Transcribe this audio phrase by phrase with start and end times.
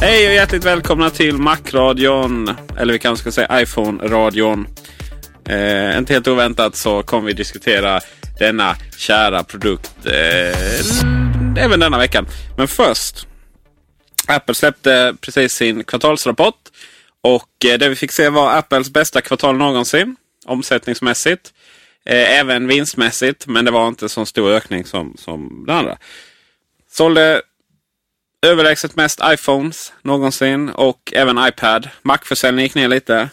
[0.00, 2.50] Hej och hjärtligt välkomna till Mac-radion.
[2.78, 4.66] Eller vi kanske ska säga iPhone-radion.
[5.48, 8.00] Eh, inte helt oväntat så kommer vi diskutera
[8.38, 12.26] denna kära produkt eh, även denna veckan.
[12.56, 13.26] Men först.
[14.26, 16.60] Apple släppte precis sin kvartalsrapport.
[17.20, 20.16] Och eh, det vi fick se var Apples bästa kvartal någonsin.
[20.46, 21.52] Omsättningsmässigt.
[22.04, 23.46] Eh, även vinstmässigt.
[23.46, 25.98] Men det var inte så stor ökning som, som det andra.
[26.90, 27.42] Sålde
[28.46, 31.88] överlägset mest iPhones någonsin och även iPad.
[32.02, 33.28] Mac-försäljningen gick ner lite.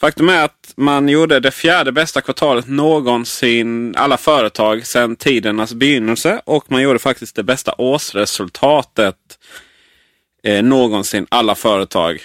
[0.00, 6.40] Faktum är att man gjorde det fjärde bästa kvartalet någonsin, alla företag, sedan tidernas begynnelse.
[6.44, 9.16] Och man gjorde faktiskt det bästa årsresultatet
[10.42, 12.20] eh, någonsin, alla företag.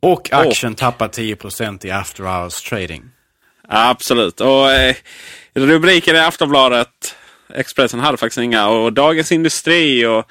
[0.00, 3.04] Och aktien och, tappar 10% i after hours trading.
[3.68, 4.40] Absolut.
[4.40, 4.96] Och eh,
[5.54, 7.16] rubriken i Aftonbladet,
[7.54, 8.68] Expressen hade faktiskt inga.
[8.68, 10.24] Och Dagens Industri och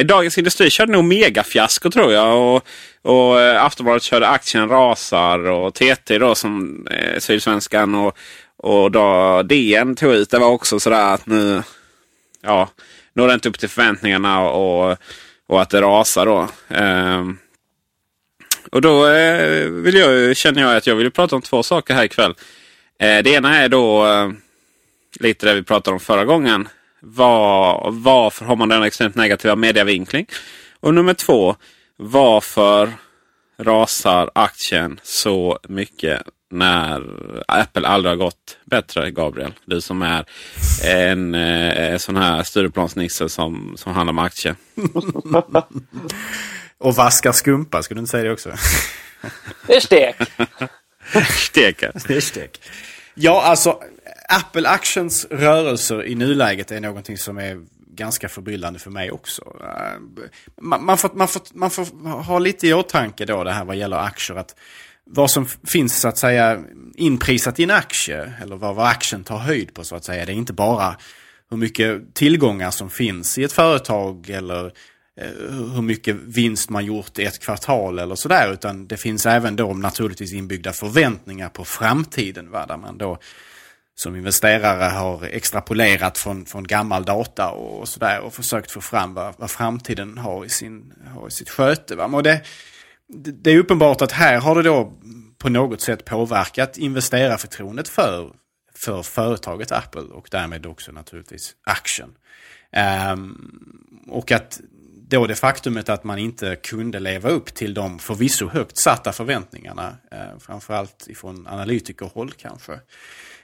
[0.00, 2.38] Nej, Dagens Industri körde nog megafiasko tror jag.
[2.38, 2.66] Och,
[3.02, 8.18] och eh, Aftonbladet körde aktien rasar och TT då som eh, Sydsvenskan och,
[8.56, 10.30] och då DN tog ut.
[10.30, 11.62] Det var också sådär att nu
[12.42, 12.68] ja,
[13.14, 14.96] når det inte upp till förväntningarna och,
[15.48, 16.48] och att det rasar då.
[16.68, 17.38] Ehm,
[18.72, 22.04] och då eh, vill jag, känner jag att jag vill prata om två saker här
[22.04, 22.34] ikväll.
[22.98, 24.30] Eh, det ena är då eh,
[25.20, 26.68] lite det vi pratade om förra gången.
[27.00, 30.26] Var, varför har man den extremt negativa mediavinkling?
[30.80, 31.56] Och nummer två.
[31.96, 32.92] Varför
[33.58, 37.02] rasar aktien så mycket när
[37.48, 39.54] Apple aldrig har gått bättre, Gabriel?
[39.64, 40.24] Du som är
[40.84, 44.56] en eh, sån här Stureplansnisse som, som handlar om aktier.
[46.78, 48.52] Och vaskar skumpa, skulle du inte säga det också?
[49.66, 50.16] Det är stek.
[51.28, 52.60] stek, Det är stek.
[53.14, 53.82] Ja, alltså
[54.30, 57.60] Apple Actions rörelser i nuläget är någonting som är
[57.94, 59.42] ganska förbryllande för mig också.
[59.60, 60.22] Eh,
[60.60, 61.84] man, man, får, man, får, man får
[62.22, 64.36] ha lite i åtanke då det här vad gäller aktier.
[64.36, 64.56] att
[65.04, 66.64] Vad som finns så att säga
[66.94, 70.24] inprisat i en aktie eller vad, vad aktien tar höjd på så att säga.
[70.24, 70.96] Det är inte bara
[71.50, 74.66] hur mycket tillgångar som finns i ett företag eller
[75.20, 78.52] eh, hur mycket vinst man gjort i ett kvartal eller sådär.
[78.52, 82.50] Utan det finns även då naturligtvis inbyggda förväntningar på framtiden.
[82.50, 82.66] Va?
[82.66, 83.18] Där man då
[84.02, 89.34] som investerare har extrapolerat från, från gammal data och sådär och försökt få fram vad,
[89.38, 91.96] vad framtiden har i, sin, har i sitt sköte.
[91.96, 92.04] Va?
[92.04, 92.40] Och det,
[93.08, 94.92] det är uppenbart att här har det då
[95.38, 98.32] på något sätt påverkat investerarförtroendet för,
[98.74, 102.10] för företaget Apple och därmed också naturligtvis aktien.
[103.12, 104.60] Um, och att
[105.08, 109.96] då det faktumet att man inte kunde leva upp till de förvisso högt satta förväntningarna,
[110.10, 112.80] eh, framförallt ifrån analytikerhåll kanske,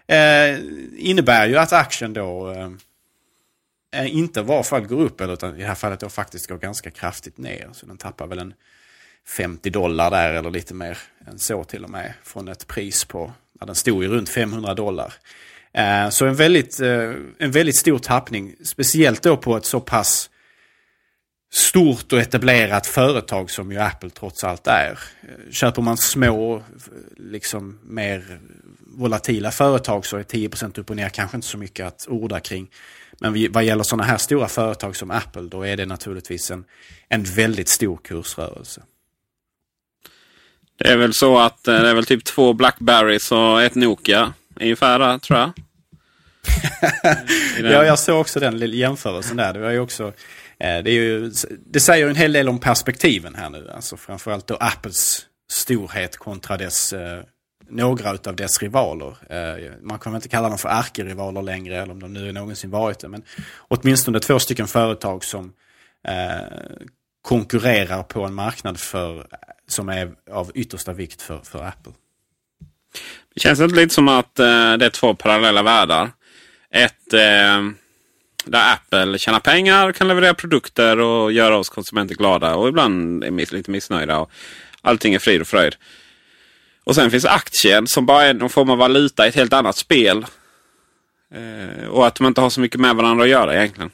[0.06, 0.58] Eh,
[0.96, 2.70] innebär ju att aktien då eh,
[4.02, 6.46] eh inte i varje fall går upp, eller utan i det här fallet då faktiskt
[6.46, 7.68] går ganska kraftigt ner.
[7.72, 8.54] Så den tappar väl en
[9.28, 12.12] 50 dollar där eller lite mer än så till och med.
[12.22, 15.14] Från ett pris på, ja, den stod ju runt 500 dollar.
[15.72, 20.30] Eh, så en väldigt, eh, en väldigt stor tappning, speciellt då på ett så pass
[21.52, 24.98] stort och etablerat företag som ju Apple trots allt är.
[25.22, 26.62] Eh, köper man små,
[27.16, 28.40] liksom mer
[28.96, 32.68] volatila företag så är 10 upp och ner kanske inte så mycket att orda kring.
[33.20, 36.64] Men vad gäller sådana här stora företag som Apple då är det naturligtvis en,
[37.08, 38.82] en väldigt stor kursrörelse.
[40.78, 44.32] Det är väl så att eh, det är väl typ två Blackberries och ett Nokia
[44.60, 45.52] ungefär tror jag.
[47.72, 49.52] ja, jag såg också den jämförelsen där.
[49.52, 50.06] Det var ju också
[50.58, 51.32] eh, det, är ju,
[51.66, 53.70] det säger en hel del om perspektiven här nu.
[53.74, 57.22] Alltså framförallt då Apples storhet kontra dess eh,
[57.68, 59.16] några av dess rivaler.
[59.30, 62.70] Eh, man man kommer inte kalla dem för ärkerivaler längre, eller om de nu någonsin
[62.70, 63.08] varit det.
[63.08, 63.22] Men
[63.58, 65.52] åtminstone två stycken företag som
[66.08, 66.40] eh,
[67.22, 69.26] konkurrerar på en marknad för,
[69.68, 71.92] som är av yttersta vikt för, för Apple.
[73.34, 76.10] Det känns inte lite som att eh, det är två parallella världar.
[76.70, 77.10] Ett
[78.46, 83.54] där Apple tjänar pengar, kan leverera produkter och göra oss konsumenter glada och ibland är
[83.54, 84.18] lite missnöjda.
[84.18, 84.30] Och
[84.82, 85.76] allting är frid och fröjd.
[86.86, 89.76] Och sen finns aktien som bara är någon form av valuta i ett helt annat
[89.76, 90.26] spel.
[91.34, 93.90] Eh, och att de inte har så mycket med varandra att göra egentligen.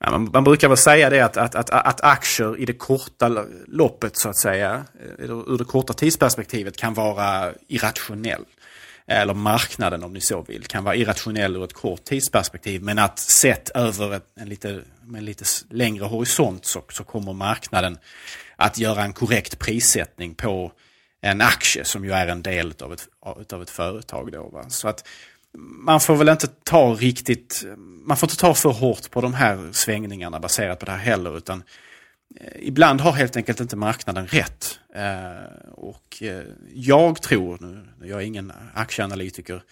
[0.00, 3.44] Ja, man, man, brukar väl säga det att, att, att, att, aktier i det korta
[3.66, 4.84] loppet så att säga,
[5.18, 8.44] eh, ur det korta tidsperspektivet kan vara irrationell.
[9.06, 12.82] Eller marknaden om ni så vill, kan vara irrationell ur ett kort tidsperspektiv.
[12.82, 14.80] Men att sett över en lite,
[15.16, 17.98] en lite längre horisont så, så kommer marknaden
[18.56, 20.72] att göra en korrekt prissättning på
[21.22, 23.08] en aktie som ju är en del av ett,
[23.52, 24.32] av ett företag.
[24.32, 24.64] Då, va?
[24.68, 25.08] Så att
[25.58, 27.64] man får väl inte ta riktigt,
[28.04, 31.36] man får inte ta för hårt på de här svängningarna baserat på det här heller.
[31.36, 31.62] Utan
[32.40, 34.78] eh, ibland har helt enkelt inte marknaden rätt.
[34.94, 36.42] Eh, och eh,
[36.74, 39.62] jag tror, nu jag är ingen aktieanalytiker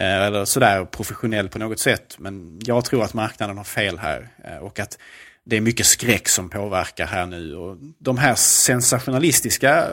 [0.00, 4.28] eller sådär professionell på något sätt, men jag tror att marknaden har fel här.
[4.60, 4.98] Och att
[5.44, 7.54] det är mycket skräck som påverkar här nu.
[7.54, 9.88] Och de här sensationalistiska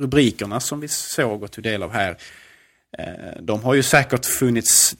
[0.00, 2.16] rubrikerna som vi såg och tog del av här.
[2.98, 4.96] Eh, de har ju säkert funnits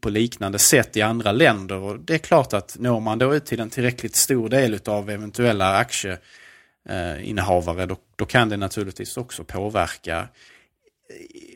[0.00, 3.46] på liknande sätt i andra länder och det är klart att når man då ut
[3.46, 10.18] till en tillräckligt stor del av eventuella aktieinnehavare då, då kan det naturligtvis också påverka
[10.18, 10.26] eh,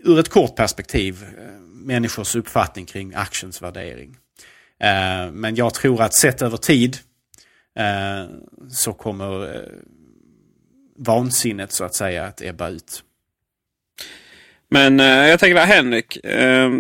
[0.05, 4.17] ur ett kort perspektiv eh, människors uppfattning kring aktiens värdering.
[5.33, 6.99] Men jag tror att sett över tid
[8.71, 9.69] så kommer
[10.99, 13.03] vansinnet så att säga att ebba ut.
[14.71, 16.25] Men eh, jag tänker där Henrik.
[16.25, 16.71] Eh,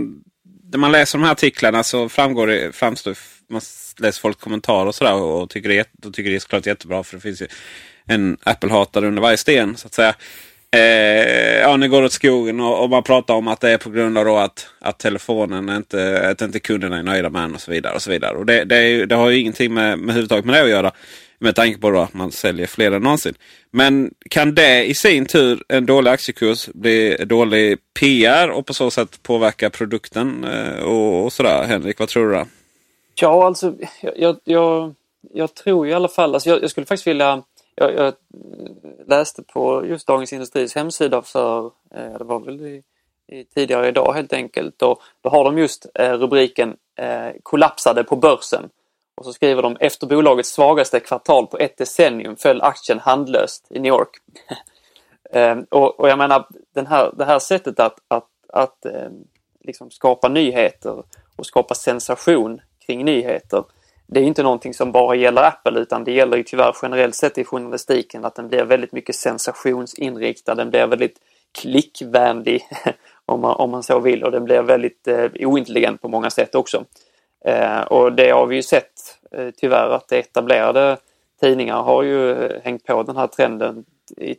[0.73, 3.17] när man läser de här artiklarna så framgår det, framstår,
[3.49, 3.61] man
[3.99, 7.05] läser folk kommentarer och sådär och, och tycker, det, och tycker det är såklart jättebra
[7.05, 7.47] för det finns ju
[8.06, 10.15] en Apple-hatare under varje sten så att säga.
[10.71, 13.79] Eh, ja, nu går det åt skogen och, och, man pratar om att det är
[13.79, 17.61] på grund av att, att telefonen inte, att inte kunderna är nöjda med den och
[17.61, 17.94] så vidare.
[17.94, 18.37] Och så vidare.
[18.37, 20.93] Och det, det, är, det har ju ingenting med, med huvudtaget med det att göra.
[21.38, 23.35] Med tanke på att man säljer fler än någonsin.
[23.70, 28.90] Men kan det i sin tur, en dålig aktiekurs, bli dålig PR och på så
[28.90, 31.64] sätt påverka produkten eh, och, och sådär?
[31.64, 32.35] Henrik, vad tror du?
[32.35, 32.44] Då?
[33.14, 33.75] Ja, alltså
[34.17, 34.94] jag, jag,
[35.35, 37.43] jag tror i alla fall, alltså jag, jag skulle faktiskt vilja
[37.79, 38.14] jag, jag,
[39.06, 42.82] läste på just Dagens Industris hemsida för, eh, det var väl i,
[43.29, 48.17] i tidigare idag helt enkelt, och då har de just eh, rubriken eh, kollapsade på
[48.17, 48.69] börsen.
[49.19, 53.79] Och så skriver de efter bolagets svagaste kvartal på ett decennium föll aktien handlöst i
[53.79, 54.11] New York.
[55.31, 59.12] Ehm, och, och, jag menar den här, det här sättet att, att, att ehm,
[59.61, 61.03] liksom skapa nyheter
[61.37, 63.64] och skapa sensation kring nyheter.
[64.07, 67.38] Det är inte någonting som bara gäller Apple utan det gäller ju tyvärr generellt sett
[67.38, 70.54] i journalistiken att den blir väldigt mycket sensationsinriktad.
[70.54, 71.19] Den blir väldigt
[71.61, 72.62] klickvänlig
[73.26, 76.54] om man, om man så vill och den blir väldigt eh, ointelligent på många sätt
[76.54, 76.85] också.
[77.45, 80.97] Eh, och det har vi ju sett Eh, tyvärr att etablerade
[81.41, 83.85] tidningar har ju eh, hängt på den här trenden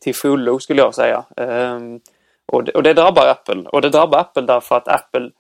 [0.02, 1.26] till fullo skulle jag säga.
[1.38, 2.00] Ehm,
[2.46, 5.32] och det, och det drabbar Apple och det drabbar Apple därför att Apple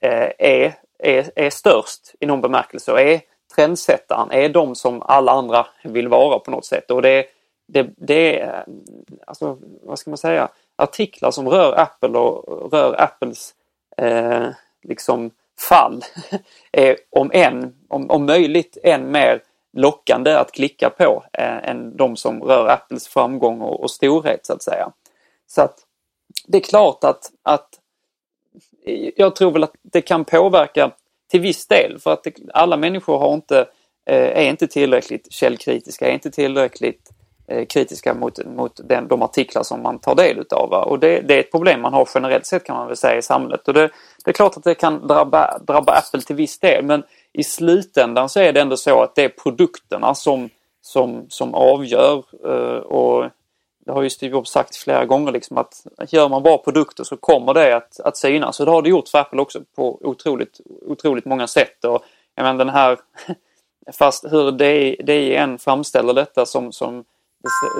[0.00, 3.20] eh, är, är, är störst i någon bemärkelse och är
[3.54, 6.90] trendsättaren, är de som alla andra vill vara på något sätt.
[6.90, 7.26] Och det,
[7.68, 8.66] det, det är,
[9.26, 13.54] alltså, vad ska man säga, artiklar som rör Apple och rör Apples
[13.96, 14.46] eh,
[14.82, 16.04] liksom fall
[16.72, 22.16] är om än, om, om möjligt än mer lockande att klicka på eh, än de
[22.16, 24.92] som rör Apples framgång och, och, storhet så att säga.
[25.46, 25.78] Så att
[26.46, 27.68] det är klart att, att
[29.16, 30.90] jag tror väl att det kan påverka
[31.30, 33.58] till viss del för att det, alla människor har inte,
[34.06, 37.10] eh, är inte tillräckligt källkritiska, är inte tillräckligt
[37.48, 40.72] Eh, kritiska mot, mot den, de artiklar som man tar del utav.
[40.72, 43.22] Och det, det, är ett problem man har generellt sett kan man väl säga i
[43.22, 43.68] samhället.
[43.68, 43.90] Och det,
[44.24, 48.28] det är klart att det kan drabba, drabba Apple till viss del men i slutändan
[48.28, 50.50] så är det ändå så att det är produkterna som,
[50.82, 52.24] som, som avgör.
[52.44, 53.30] Eh, och
[53.86, 57.16] det har ju Steve Jobs sagt flera gånger liksom att gör man bra produkter så
[57.16, 58.60] kommer det att, att synas.
[58.60, 61.84] Och det har det gjort för Apple också på otroligt, otroligt många sätt.
[61.84, 62.98] Och jag menar den här,
[63.92, 64.52] fast hur
[65.02, 67.04] DN framställer detta som, som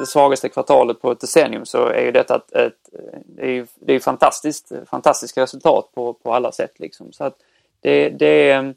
[0.00, 2.88] det svagaste kvartalet på ett decennium så är ju detta ett, ett
[3.26, 6.72] det är ju det är fantastiskt, fantastiska resultat på, på alla sätt.
[6.78, 7.12] Liksom.
[7.12, 7.36] Så att
[7.80, 8.74] det, det är mm,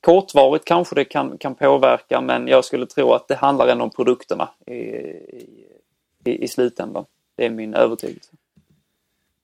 [0.00, 3.90] kortvarigt kanske det kan, kan påverka men jag skulle tro att det handlar ändå om
[3.90, 7.04] produkterna i, i, i slutändan.
[7.36, 8.30] Det är min övertygelse.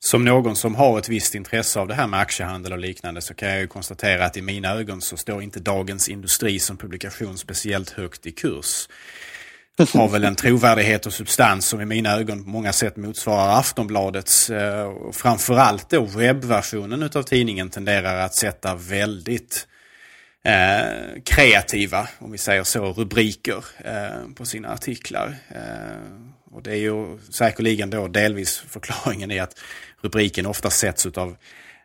[0.02, 3.34] Som någon som har ett visst intresse av det här med aktiehandel och liknande så
[3.34, 7.38] kan jag ju konstatera att i mina ögon så står inte Dagens Industri som publikation
[7.38, 8.88] speciellt högt i kurs.
[9.78, 14.50] Har väl en trovärdighet och substans som i mina ögon på många sätt motsvarar Aftonbladets.
[14.50, 19.66] Eh, framförallt då webbversionen utav tidningen tenderar att sätta väldigt
[20.44, 25.34] eh, kreativa, om vi säger så, rubriker eh, på sina artiklar.
[25.48, 29.58] Eh, och det är ju säkerligen då delvis förklaringen i att
[30.02, 31.36] rubriken ofta sätts av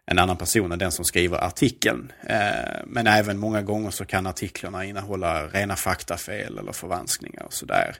[0.05, 2.11] en annan person än den som skriver artikeln.
[2.27, 7.95] Eh, men även många gånger så kan artiklarna innehålla rena faktafel eller förvanskningar och sådär.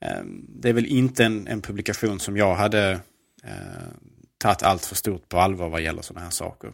[0.00, 2.90] Eh, det är väl inte en, en publikation som jag hade
[3.44, 3.88] eh,
[4.38, 6.72] tagit allt för stort på allvar vad gäller sådana här saker.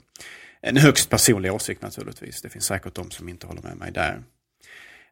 [0.61, 2.43] En högst personlig åsikt naturligtvis.
[2.43, 4.23] Det finns säkert de som inte håller med mig där.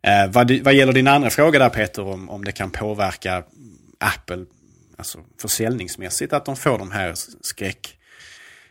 [0.02, 3.44] Eh, vad, vad gäller din andra fråga där Peter om, om det kan påverka
[3.98, 4.44] Apple
[4.96, 8.01] alltså försäljningsmässigt att de får de här skräck eh,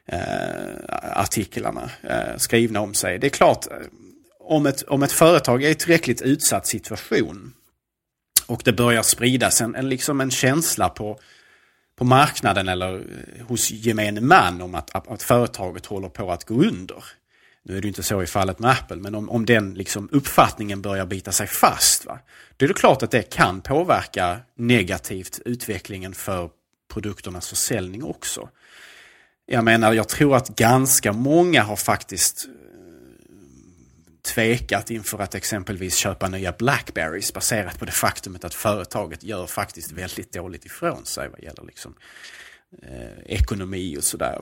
[0.06, 3.20] Eh, artiklarna eh, skrivna om sig.
[3.20, 3.78] Det är klart, eh,
[4.40, 7.54] om ett, om ett företag är i tillräckligt utsatt situation
[8.48, 11.20] och det börjar spridas en, en, liksom en känsla på,
[11.96, 16.46] på marknaden eller eh, hos gemene man om att, att, att företaget håller på att
[16.46, 17.04] gå under.
[17.64, 20.82] Nu är det inte så i fallet med Apple, men om, om den liksom uppfattningen
[20.82, 22.20] börjar bita sig fast, va,
[22.58, 26.50] då är det klart att det kan påverka negativt utvecklingen för
[26.94, 28.50] produkternas försäljning också.
[29.46, 32.52] Jag menar, jag tror att ganska många har faktiskt eh,
[34.34, 39.92] tvekat inför att exempelvis köpa nya Blackberries baserat på det faktumet att företaget gör faktiskt
[39.92, 41.96] väldigt dåligt ifrån sig vad gäller liksom,
[42.84, 44.42] eh, ekonomi och sådär.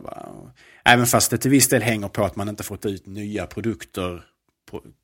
[0.86, 4.24] Även fast det till viss del hänger på att man inte fått ut nya produkter,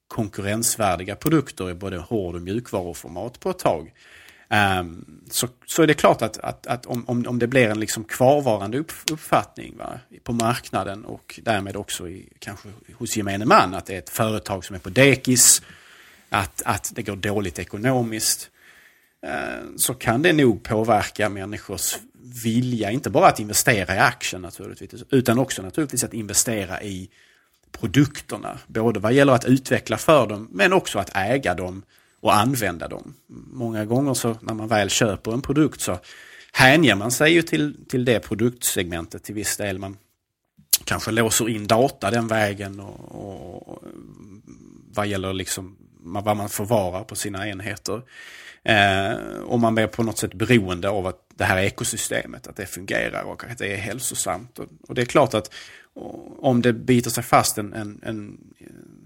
[0.08, 3.94] konkurrensvärdiga produkter i både hård och mjukvaruformat på ett tag.
[4.50, 7.80] Um, så, så är det klart att, att, att om, om, om det blir en
[7.80, 13.74] liksom kvarvarande upp, uppfattning va, på marknaden och därmed också i, kanske hos gemene man
[13.74, 15.62] att det är ett företag som är på dekis,
[16.30, 18.50] att, att det går dåligt ekonomiskt,
[19.26, 21.98] uh, så kan det nog påverka människors
[22.44, 27.10] vilja, inte bara att investera i aktien naturligtvis, utan också naturligtvis att investera i
[27.72, 28.58] produkterna.
[28.68, 31.84] Både vad gäller att utveckla för dem, men också att äga dem
[32.26, 33.14] och använda dem.
[33.54, 36.00] Många gånger så när man väl köper en produkt så
[36.54, 39.80] hänger man sig ju till, till det produktsegmentet till viss del.
[39.80, 39.98] Man
[40.84, 43.84] kanske låser in data den vägen och, och,
[44.94, 48.02] vad gäller liksom vad man förvarar på sina enheter.
[48.64, 49.14] Eh,
[49.46, 53.24] och man blir på något sätt beroende av att det här ekosystemet, att det fungerar
[53.24, 54.60] och att det är hälsosamt.
[54.60, 55.54] Och, och det är klart att
[56.40, 58.38] om det biter sig fast en, en, en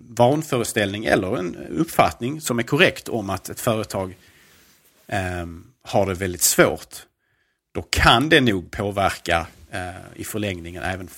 [0.10, 4.18] vanföreställning eller en uppfattning som är korrekt om att ett företag
[5.08, 5.46] eh,
[5.82, 6.96] har det väldigt svårt.
[7.72, 11.10] Då kan det nog påverka eh, i förlängningen även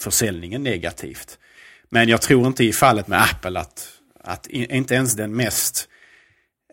[0.00, 1.38] försäljningen negativt.
[1.88, 5.88] Men jag tror inte i fallet med Apple att, att inte ens den mest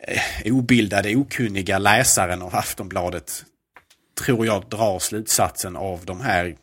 [0.02, 3.46] eh, obildade, okunniga läsaren av Aftonbladet
[4.24, 6.56] tror jag drar slutsatsen av de här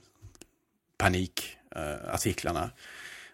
[0.99, 2.69] panikartiklarna eh,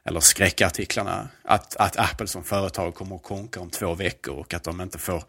[0.05, 4.65] eller skräckartiklarna att, att Apple som företag kommer att konka om två veckor och att
[4.65, 5.23] de inte får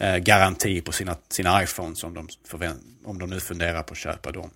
[0.00, 2.28] eh, garanti på sina, sina iPhones om de,
[3.04, 4.50] om de nu funderar på att köpa dem.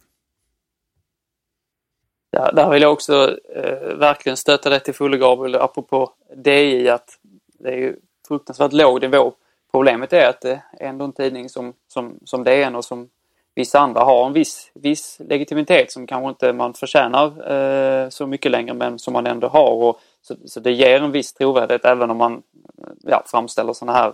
[2.31, 7.19] Ja, där vill jag också eh, verkligen stöta dig till fullo Gabriel, apropå DI att
[7.59, 7.97] det är ju
[8.29, 9.35] fruktansvärt låg nivå.
[9.73, 13.09] Problemet är att det är ändå en tidning som, som, som DN och som
[13.55, 18.53] vissa andra har en viss, viss legitimitet som kanske inte man förtjänar eh, så mycket
[18.53, 19.71] längre men som man ändå har.
[19.71, 23.99] Och, så, så det ger en viss trovärdighet även om man eh, ja, framställer sådana
[23.99, 24.13] här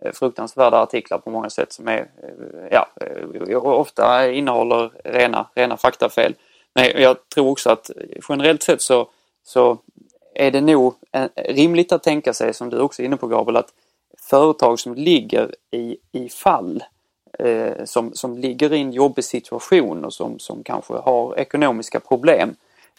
[0.00, 2.88] eh, fruktansvärda artiklar på många sätt som är, eh, ja,
[3.54, 6.34] ofta innehåller rena, rena faktafel.
[6.74, 7.90] Men jag tror också att
[8.28, 9.08] generellt sett så,
[9.44, 9.78] så
[10.34, 10.94] är det nog
[11.34, 13.72] rimligt att tänka sig, som du också är inne på Gabriel, att
[14.30, 16.82] företag som ligger i, i fall
[17.38, 22.54] eh, som, som ligger i en jobbig situation och som, som kanske har ekonomiska problem.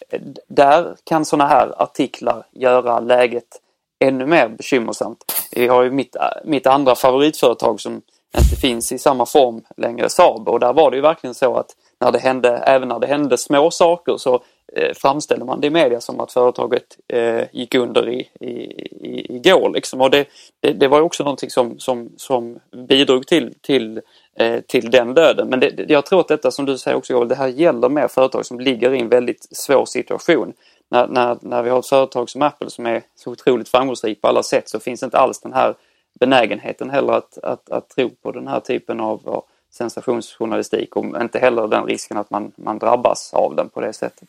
[0.08, 3.60] Eh, där kan sådana här artiklar göra läget
[3.98, 5.24] ännu mer bekymmersamt.
[5.52, 8.02] Vi har ju mitt, eh, mitt andra favoritföretag som
[8.38, 10.48] inte finns i samma form längre Saab.
[10.48, 13.38] Och där var det ju verkligen så att när det hände, även när det hände
[13.38, 14.34] små saker så
[14.72, 19.36] eh, framställde man det i media som att företaget eh, gick under i, i, i,
[19.36, 19.70] igår.
[19.70, 20.00] Liksom.
[20.00, 20.26] Och det,
[20.60, 24.00] det, det var också någonting som, som, som bidrog till, till,
[24.36, 25.48] Eh, till den döden.
[25.48, 28.46] Men det, jag tror att detta som du säger också, det här gäller mer företag
[28.46, 30.52] som ligger i en väldigt svår situation.
[30.90, 34.28] När, när, när vi har ett företag som Apple som är så otroligt framgångsrikt på
[34.28, 35.74] alla sätt så finns inte alls den här
[36.20, 41.68] benägenheten heller att, att, att tro på den här typen av sensationsjournalistik och inte heller
[41.68, 44.28] den risken att man, man drabbas av den på det sättet.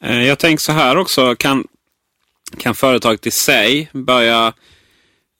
[0.00, 1.34] Eh, jag tänker så här också.
[1.34, 1.64] Kan,
[2.58, 4.52] kan företaget i sig börja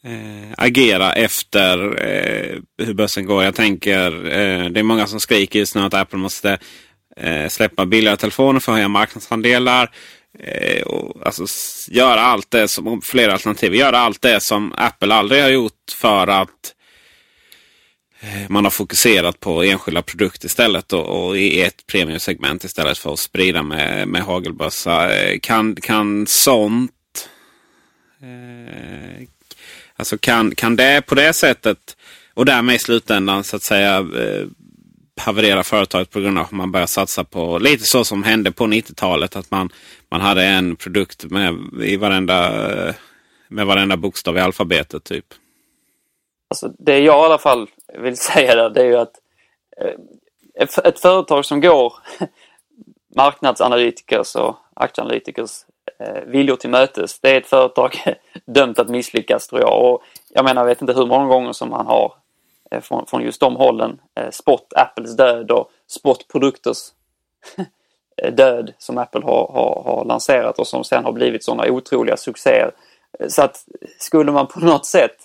[0.04, 3.45] eh, agera efter eh, hur börsen går?
[3.45, 6.59] Jag tänker, eh, det är många som skriker just nu att Apple måste
[7.16, 9.90] eh, släppa billigare telefoner för att höja marknadsandelar.
[10.38, 11.45] Eh, och, alltså,
[11.90, 16.26] göra allt det som, flera alternativ, göra allt det som Apple aldrig har gjort för
[16.26, 16.75] att
[18.21, 23.12] eh, man har fokuserat på enskilda produkter istället och, och i ett premiumsegment istället för
[23.12, 25.14] att sprida med, med hagelbössa.
[25.16, 26.92] Eh, kan, kan sånt...
[28.23, 29.26] Eh,
[30.00, 31.97] alltså kan, kan det på det sättet
[32.35, 34.47] och därmed i slutändan så att säga eh,
[35.21, 38.64] haverera företaget på grund av att man börjar satsa på lite så som hände på
[38.64, 39.37] 90-talet.
[39.37, 39.71] Att man,
[40.11, 42.50] man hade en produkt med, i varenda,
[43.49, 45.04] med varenda bokstav i alfabetet.
[45.04, 45.26] typ.
[46.50, 49.14] Alltså det jag i alla fall vill säga där, det är ju att
[49.80, 51.95] eh, ett företag som går
[53.16, 55.50] marknadsanalytikers och aktieanalytikers
[56.00, 58.16] Eh, viljor till mötes, det är ett företag
[58.47, 59.85] dömt att misslyckas tror jag.
[59.85, 62.14] Och jag menar, jag vet inte hur många gånger som man har
[62.71, 66.78] eh, från, från just de hållen eh, spott Apples död och spott produkters
[68.33, 72.71] död som Apple har, har, har lanserat och som sen har blivit sådana otroliga succéer.
[73.28, 73.64] Så att
[73.99, 75.16] skulle man på något sätt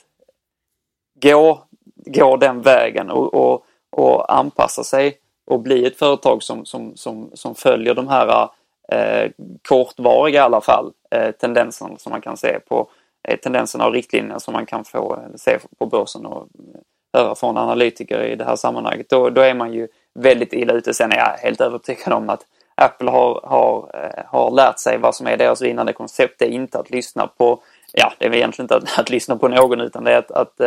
[1.21, 1.63] gå,
[1.95, 7.31] gå den vägen och, och, och anpassa sig och bli ett företag som, som, som,
[7.33, 8.49] som följer de här
[8.87, 9.31] eh,
[9.67, 12.89] kortvariga i alla fall eh, tendenserna som man kan se på
[13.27, 16.81] eh, tendenserna och riktlinjerna som man kan få eh, se på börsen och eh,
[17.13, 19.09] höra från analytiker i det här sammanhanget.
[19.09, 19.87] Då, då är man ju
[20.19, 20.93] väldigt illa ute.
[20.93, 25.15] Sen är jag helt övertygad om att Apple har, har, eh, har lärt sig vad
[25.15, 26.39] som är deras vinnande koncept.
[26.39, 27.59] Det är inte att lyssna på,
[27.93, 30.31] ja det är väl egentligen inte att, att lyssna på någon utan det är att,
[30.31, 30.59] att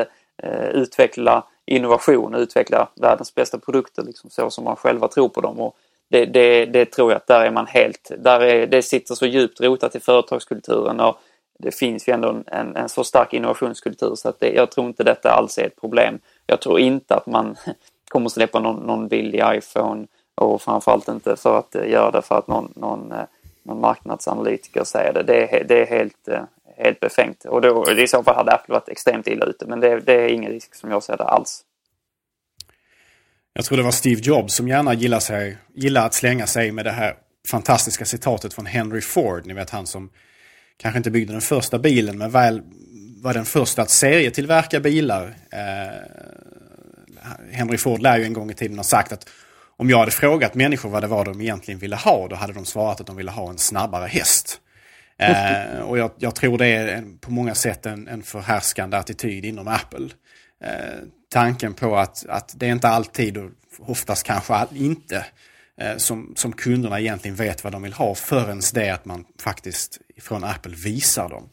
[0.42, 5.40] eh, utveckla innovation och utveckla världens bästa produkter liksom så som man själva tror på
[5.40, 5.60] dem.
[5.60, 5.76] Och
[6.08, 9.26] det, det, det tror jag att där är man helt, där är, det sitter så
[9.26, 11.18] djupt rotat i företagskulturen och
[11.58, 14.86] det finns ju ändå en, en, en så stark innovationskultur så att det, jag tror
[14.86, 16.18] inte detta alls är ett problem.
[16.46, 17.56] Jag tror inte att man
[18.08, 22.48] kommer släppa någon, någon billig iPhone och framförallt inte för att göra det för att
[22.48, 23.24] någon, någon, eh,
[23.62, 25.22] någon marknadsanalytiker säger det.
[25.22, 26.42] Det är, det är helt, eh,
[26.76, 27.44] helt befängt.
[27.44, 29.66] Och då, i så fall hade Apple varit extremt illa ute.
[29.66, 31.64] Men det, det är ingen risk som jag ser det alls.
[33.58, 36.84] Jag tror det var Steve Jobs som gärna gillar, sig, gillar att slänga sig med
[36.84, 37.14] det här
[37.50, 39.46] fantastiska citatet från Henry Ford.
[39.46, 40.10] Ni vet han som
[40.76, 42.62] kanske inte byggde den första bilen men väl
[43.22, 45.34] var den första att serietillverka bilar.
[45.52, 46.02] Eh,
[47.52, 49.28] Henry Ford lär ju en gång i tiden ha sagt att
[49.76, 52.64] om jag hade frågat människor vad det var de egentligen ville ha, då hade de
[52.64, 54.60] svarat att de ville ha en snabbare häst.
[55.18, 59.44] Eh, och jag, jag, tror det är en, på många sätt en, en förhärskande attityd
[59.44, 60.08] inom Apple.
[60.64, 65.26] Eh, tanken på att, att det är inte alltid, och oftast kanske inte,
[65.80, 69.98] eh, som, som kunderna egentligen vet vad de vill ha förrän det att man faktiskt
[70.20, 71.48] från Apple visar dem.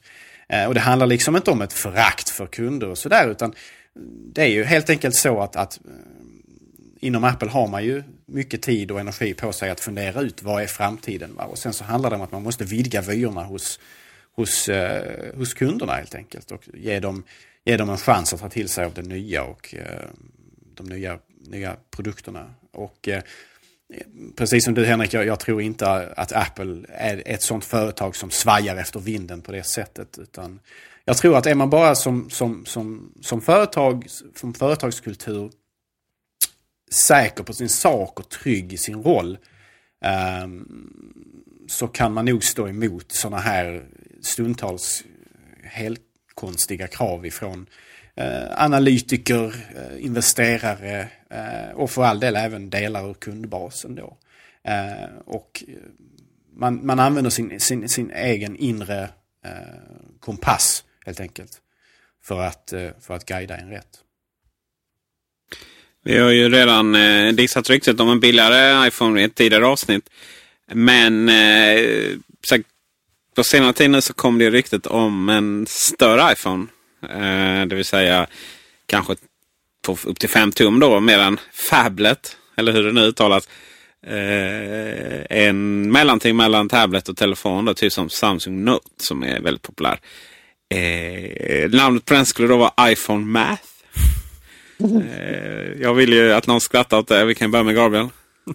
[0.50, 3.54] Eh, och det handlar liksom inte om ett förakt för kunder och sådär utan
[4.34, 5.92] det är ju helt enkelt så att, att eh,
[7.00, 10.64] inom Apple har man ju mycket tid och energi på sig att fundera ut vad
[10.64, 11.36] är framtiden.
[11.36, 11.44] Va?
[11.44, 13.80] Och sen så handlar det om att man måste vidga vyerna hos,
[14.36, 16.52] hos, eh, hos kunderna helt enkelt.
[16.52, 17.24] Och ge dem,
[17.65, 20.10] ge dem en chans att ta till sig av det nya och eh,
[20.73, 22.54] de nya, nya produkterna.
[22.71, 23.21] Och eh,
[24.36, 28.32] precis som du Henrik, jag, jag, tror inte att Apple är ett sånt företag som
[28.32, 30.17] svajar efter vinden på det sättet.
[30.17, 30.60] Utan
[31.06, 35.51] jag tror att är man bara som, som, som, som företag, som företagskultur
[36.91, 39.38] säker på sin sak och trygg i sin roll
[40.06, 40.67] ehm,
[41.67, 43.86] så kan man nog stå emot sådana här
[44.21, 45.04] stundtals
[45.63, 46.01] helt
[46.36, 47.65] konstiga krav ifrån
[48.15, 54.17] eh, analytiker, eh, investerare eh, och för all del även delar ur kundbasen då.
[54.63, 55.74] Eh, och eh,
[56.54, 59.10] man, man använder sin, sin, sin egen inre
[59.45, 59.52] eh,
[60.19, 61.62] kompass helt enkelt
[62.24, 64.02] för att, för att guida en rätt.
[66.04, 70.10] Vi har ju redan eh, dissat ryktet om en billigare iPhone i ett tidigare avsnitt.
[70.74, 72.10] Men eh,
[73.36, 76.67] på senare tid nu så kom det ryktet om en större iPhone.
[77.04, 78.28] Eh, det vill säga
[78.86, 79.15] kanske
[79.86, 83.50] på upp till 5 tum då, medan Fablet, eller hur det nu uttalas,
[84.08, 87.65] eh, en mellanting mellan tablet och telefon.
[87.65, 90.00] Då, typ som Samsung Note som är väldigt populär.
[90.69, 93.63] Eh, namnet på den skulle då vara iPhone Math.
[94.80, 97.26] Eh, jag vill ju att någon skrattar åt det.
[97.26, 98.10] Vi kan börja med Gabriel.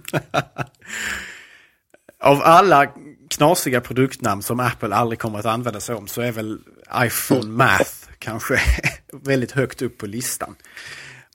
[2.22, 2.86] Av alla
[3.30, 6.58] knasiga produktnamn som Apple aldrig kommer att använda sig om så är väl
[6.94, 8.60] iPhone Math kanske
[9.12, 10.54] väldigt högt upp på listan.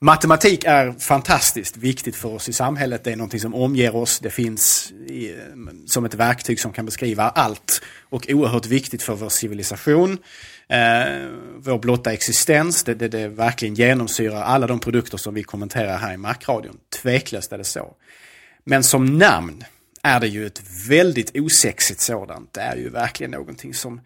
[0.00, 3.04] Matematik är fantastiskt viktigt för oss i samhället.
[3.04, 4.18] Det är någonting som omger oss.
[4.18, 5.34] Det finns i,
[5.86, 7.82] som ett verktyg som kan beskriva allt.
[8.10, 10.18] Och oerhört viktigt för vår civilisation.
[10.68, 11.28] Eh,
[11.58, 12.84] vår blotta existens.
[12.84, 16.76] Det, det, det verkligen genomsyrar alla de produkter som vi kommenterar här i Macradion.
[17.02, 17.94] Tveklöst är det så.
[18.64, 19.64] Men som namn
[20.06, 22.52] är det ju ett väldigt osexigt sådant.
[22.52, 24.00] Det är ju verkligen någonting som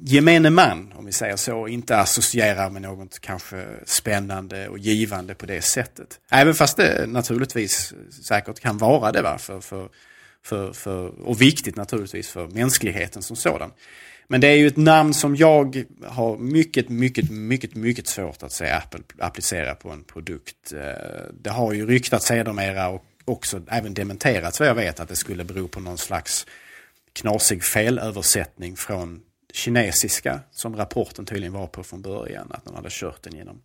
[0.00, 5.46] gemene man, om vi säger så, inte associerar med något kanske spännande och givande på
[5.46, 6.20] det sättet.
[6.30, 9.38] Även fast det naturligtvis säkert kan vara det, va?
[9.38, 9.88] För, för,
[10.42, 13.70] för, för, och viktigt naturligtvis för mänskligheten som sådan.
[14.28, 18.52] Men det är ju ett namn som jag har mycket, mycket, mycket, mycket svårt att
[18.52, 20.72] se Apple applicera på en produkt.
[20.72, 20.80] Eh,
[21.42, 25.44] det har ju ryktats sedermera och också även dementerats vad jag vet att det skulle
[25.44, 26.46] bero på någon slags
[27.12, 32.50] knasig felöversättning från kinesiska som rapporten tydligen var på från början.
[32.50, 33.62] Att de hade kört den genom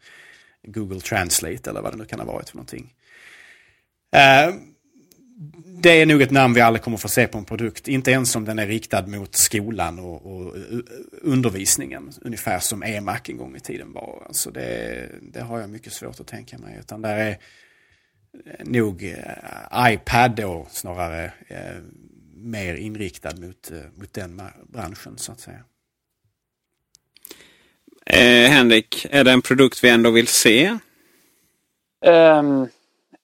[0.63, 2.93] Google Translate eller vad det nu kan ha varit för någonting.
[4.15, 4.55] Uh,
[5.65, 7.87] det är nog ett namn vi aldrig kommer få se på en produkt.
[7.87, 10.55] Inte ens om den är riktad mot skolan och, och
[11.21, 12.11] undervisningen.
[12.21, 14.23] Ungefär som EMAC en gång i tiden var.
[14.27, 16.77] Alltså det, det har jag mycket svårt att tänka mig.
[16.79, 17.37] Utan där är
[18.59, 21.75] nog eh, iPad då snarare eh,
[22.35, 25.59] mer inriktad mot, eh, mot den branschen så att säga.
[28.05, 30.77] Eh, Henrik, är det en produkt vi ändå vill se?
[32.05, 32.67] Um,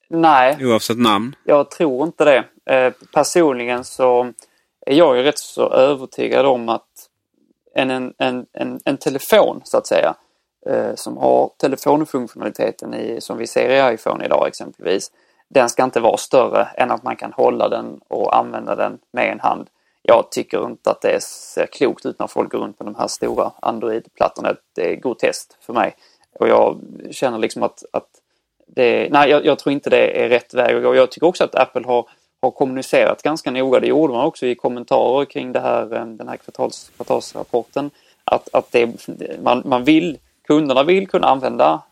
[0.08, 0.66] nej.
[0.66, 1.34] Oavsett namn?
[1.44, 2.44] Jag tror inte det.
[2.74, 4.32] Eh, personligen så
[4.86, 7.08] är jag ju rätt så övertygad om att
[7.74, 10.14] en, en, en, en, en telefon så att säga eh,
[10.66, 15.10] Eh, som har telefonfunktionaliteten i, som vi ser i iPhone idag exempelvis.
[15.48, 19.32] Den ska inte vara större än att man kan hålla den och använda den med
[19.32, 19.68] en hand
[20.08, 23.06] jag tycker inte att det ser klokt ut när folk går runt med de här
[23.06, 24.54] stora Android-plattorna.
[24.74, 25.94] Det är groteskt för mig.
[26.38, 28.08] Och jag känner liksom att, att
[28.66, 30.94] det, nej, jag, jag, tror inte det är rätt väg att gå.
[30.94, 32.08] Jag tycker också att Apple har,
[32.42, 33.80] har kommunicerat ganska noga.
[33.80, 37.90] Det gjorde man också i kommentarer kring det här, eh, den här kvartals, kvartalsrapporten.
[38.24, 39.08] Att, att det,
[39.42, 40.18] man, man vill,
[40.48, 41.82] kunderna vill kunna använda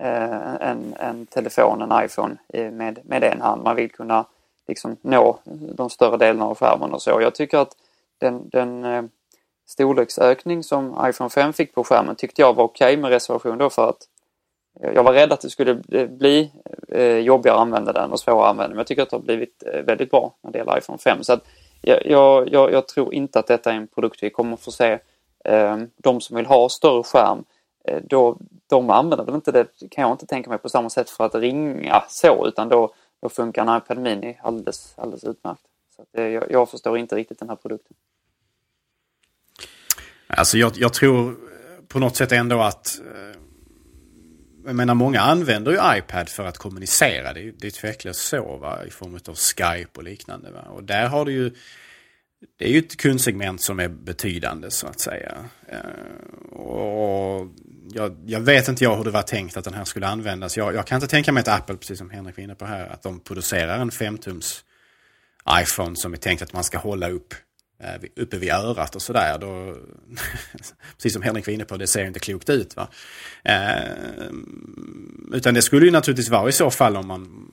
[0.00, 2.36] eh, en, en telefon, en iPhone
[2.70, 3.62] med, med en hand.
[3.62, 4.24] Man vill kunna
[4.68, 5.38] liksom nå
[5.74, 7.20] de större delarna av skärmen och så.
[7.20, 7.76] Jag tycker att
[8.18, 9.04] den, den eh,
[9.66, 13.70] storleksökning som iPhone 5 fick på skärmen tyckte jag var okej okay med reservation då
[13.70, 14.08] för att
[14.80, 16.50] jag var rädd att det skulle eh, bli
[16.88, 19.22] eh, jobbigare att använda den och svårare att använda men jag tycker att det har
[19.22, 21.22] blivit eh, väldigt bra när det gäller iPhone 5.
[21.22, 21.44] Så att
[21.80, 24.98] jag, jag, jag tror inte att detta är en produkt vi kommer få se.
[25.44, 27.44] Eh, de som vill ha större skärm,
[27.88, 31.10] Eh, då, de använder väl inte det, kan jag inte tänka mig, på samma sätt
[31.10, 32.94] för att ringa så utan då
[33.24, 35.62] då funkar en iPad Mini alldeles, alldeles utmärkt.
[35.96, 37.96] Så att, jag, jag, förstår inte riktigt den här produkten.
[40.26, 41.36] Alltså jag, jag tror
[41.88, 43.40] på något sätt ändå att eh,
[44.66, 47.32] jag menar många använder ju iPad för att kommunicera.
[47.32, 48.84] Det är, det är tveklöst så va?
[48.86, 50.50] i form av Skype och liknande.
[50.50, 50.60] Va?
[50.60, 51.54] Och där har du ju
[52.56, 55.34] det är ju ett kundsegment som är betydande så att säga.
[55.66, 57.48] Eh, och
[57.92, 60.56] jag, jag, vet inte jag hur det var tänkt att den här skulle användas.
[60.56, 62.86] Jag, jag, kan inte tänka mig att Apple, precis som Henrik var inne på här,
[62.86, 64.62] att de producerar en 5-tums
[65.62, 67.34] iPhone som är tänkt att man ska hålla upp
[67.82, 69.38] eh, uppe vid örat och sådär.
[70.96, 72.76] precis som Henrik var inne på, det ser inte klokt ut.
[72.76, 72.88] Va?
[73.42, 74.30] Eh,
[75.32, 77.50] utan det skulle ju naturligtvis vara i så fall om man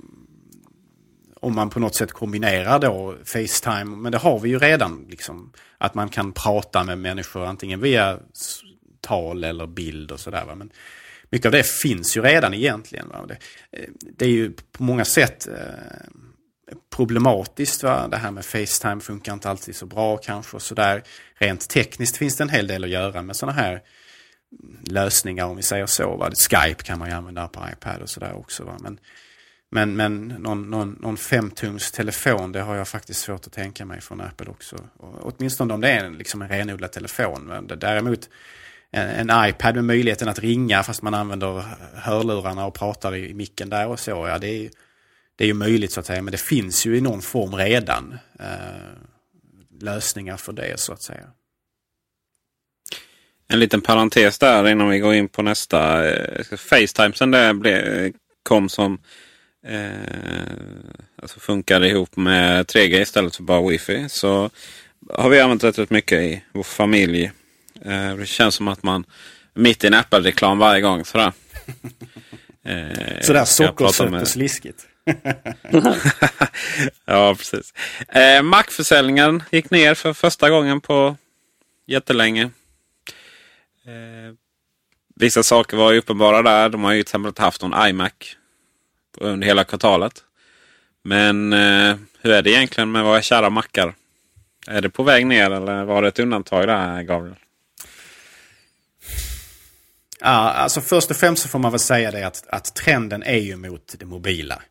[1.42, 5.06] om man på något sätt kombinerar då Facetime, men det har vi ju redan.
[5.10, 8.20] Liksom, att man kan prata med människor antingen via
[9.02, 10.56] tal eller bild och sådär.
[10.56, 10.72] Men
[11.30, 13.10] mycket av det finns ju redan egentligen.
[13.10, 13.26] Va?
[13.28, 13.38] Det,
[13.72, 17.84] eh, det är ju på många sätt eh, problematiskt.
[17.84, 18.08] Va?
[18.08, 20.56] Det här med Facetime funkar inte alltid så bra kanske.
[20.56, 21.04] och sådär.
[21.36, 23.82] Rent tekniskt finns det en hel del att göra med sådana här
[24.84, 26.16] lösningar om vi säger så.
[26.16, 26.32] Va?
[26.50, 28.64] Skype kan man ju använda på iPad och sådär också.
[28.64, 28.78] Va?
[28.80, 29.00] Men,
[29.74, 34.02] men, men någon, någon, någon femtums telefon, det har jag faktiskt svårt att tänka mig
[34.02, 34.76] från Apple också.
[34.98, 37.44] Och, åtminstone om det är liksom en renodlad telefon.
[37.46, 38.30] Men däremot
[38.92, 41.64] en, en, iPad med möjligheten att ringa fast man använder
[41.96, 44.28] hörlurarna och pratar i, i micken där och så.
[44.28, 44.70] Ja, det är,
[45.36, 48.18] det är ju möjligt så att säga, men det finns ju i någon form redan
[48.40, 48.46] eh,
[49.80, 51.26] lösningar för det så att säga.
[53.48, 56.10] En liten parentes där innan vi går in på nästa.
[56.10, 59.00] Eh, Facetime sen det kom som
[59.68, 59.92] eh,
[61.22, 64.10] alltså funkade ihop med 3G istället för bara wifi.
[64.10, 64.50] Så
[65.10, 67.32] har vi använt rätt, rätt mycket i vår familj.
[67.86, 69.06] Eh, det känns som att man
[69.54, 71.06] mitt i en Apple-reklam varje gång.
[71.06, 71.34] Sådär,
[72.66, 74.88] eh, sådär sockersött och sliskigt.
[77.06, 77.74] ja, precis.
[78.08, 81.18] Eh, Mac-försäljningen gick ner för första gången på
[81.88, 82.44] jättelänge.
[83.86, 84.36] Eh,
[85.16, 86.70] vissa saker var uppenbara där.
[86.70, 88.14] De har ju till exempel haft någon iMac
[89.18, 90.24] under hela kvartalet.
[91.04, 93.94] Men eh, hur är det egentligen med våra kära mackar?
[94.68, 97.36] Är det på väg ner eller var det ett undantag där Gabriel?
[100.20, 103.38] Ja, alltså först och främst så får man väl säga det att, att trenden är
[103.38, 104.62] ju mot det mobila.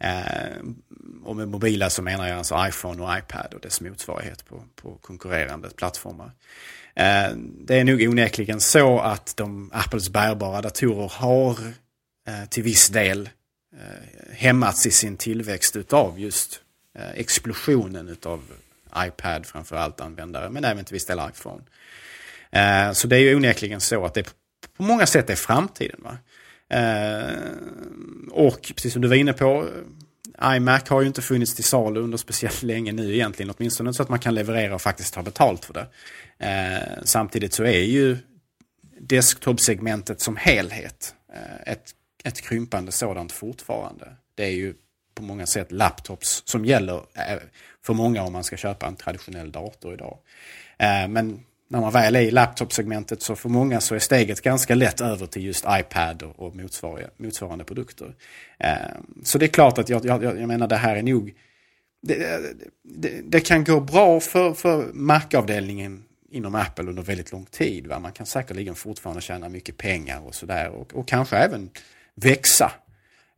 [0.00, 0.62] Eh,
[1.24, 4.98] och med mobila så menar jag alltså iPhone och iPad och dess motsvarighet på, på
[5.00, 6.32] konkurrerande plattformar.
[6.94, 11.58] Eh, det är nog onekligen så att de Apples bärbara datorer har
[12.28, 13.30] eh, till viss del eh,
[13.76, 16.60] Eh, hämmats i sin tillväxt utav just
[16.98, 18.42] eh, explosionen utav
[18.96, 21.62] iPad framförallt användare men även till viss del iPhone.
[22.50, 24.34] Eh, så det är ju onekligen så att det
[24.76, 26.00] på många sätt är framtiden.
[26.02, 26.18] Va?
[26.72, 27.36] Eh,
[28.30, 29.68] och precis som du var inne på,
[30.38, 33.54] eh, iMac har ju inte funnits till salu under speciellt länge nu egentligen.
[33.58, 35.86] Åtminstone så att man kan leverera och faktiskt ta betalt för det.
[36.38, 38.16] Eh, samtidigt så är ju
[39.00, 44.16] desktop-segmentet som helhet eh, ett, ett krympande sådant fortfarande.
[44.34, 44.74] Det är ju
[45.14, 47.38] på många sätt laptops som gäller eh,
[47.82, 50.18] för många om man ska köpa en traditionell dator idag.
[50.78, 54.74] Eh, men när man väl är i laptopsegmentet så för många så är steget ganska
[54.74, 58.14] lätt över till just iPad och, motsvarande, produkter.
[58.58, 58.74] Eh,
[59.22, 61.34] så det är klart att jag, jag, jag menar det här är nog
[62.02, 62.40] det,
[62.82, 67.86] det, det kan gå bra för, för Mac-avdelningen inom Apple under väldigt lång tid.
[67.86, 67.98] Va?
[67.98, 71.70] Man kan säkerligen fortfarande tjäna mycket pengar och sådär och, och kanske även
[72.14, 72.72] växa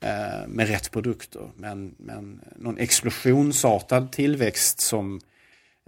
[0.00, 1.50] eh, med rätt produkter.
[1.56, 5.20] Men, men någon explosionsartad tillväxt som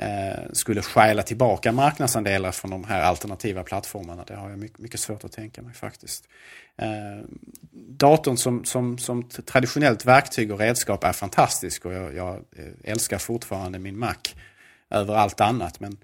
[0.03, 4.25] eh, skulle stjäla tillbaka marknadsandelar från de här alternativa plattformarna.
[4.25, 6.29] Det har jag mycket, mycket svårt att tänka mig faktiskt.
[6.79, 7.25] Eh,
[7.73, 13.19] datorn som, som, som traditionellt verktyg och redskap är fantastisk och jag, jag eh, älskar
[13.19, 14.15] fortfarande min Mac
[14.91, 15.81] över allt annat.
[15.81, 15.97] Men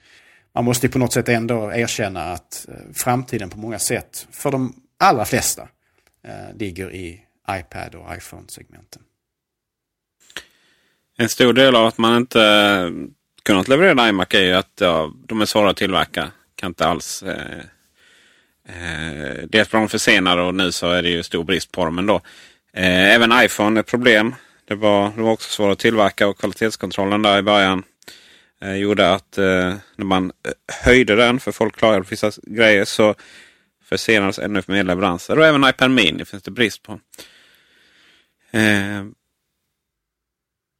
[0.54, 4.74] man måste på något sätt ändå erkänna att eh, framtiden på många sätt för de
[4.98, 5.68] allra flesta
[6.24, 9.02] eh, ligger i iPad och iPhone-segmenten.
[11.18, 12.90] En stor del av att man inte eh,
[13.42, 16.30] kunnat leverera iMac är ju att ja, de är svåra att tillverka.
[16.54, 17.22] Kan inte alls...
[17.22, 17.58] Eh,
[18.68, 21.98] eh, dels var de försenade och nu så är det ju stor brist på dem
[21.98, 22.20] ändå.
[22.72, 24.34] Eh, även iPhone är ett problem.
[24.64, 27.82] Det var, det var också svårt att tillverka och kvalitetskontrollen där i början
[28.62, 30.52] eh, gjorde att eh, när man eh,
[30.84, 33.14] höjde den, för folk klarade vissa grejer, så
[33.98, 35.38] försenades ännu mer leveranser.
[35.38, 36.92] Och även iPad Mini finns det brist på.
[38.50, 39.04] Eh,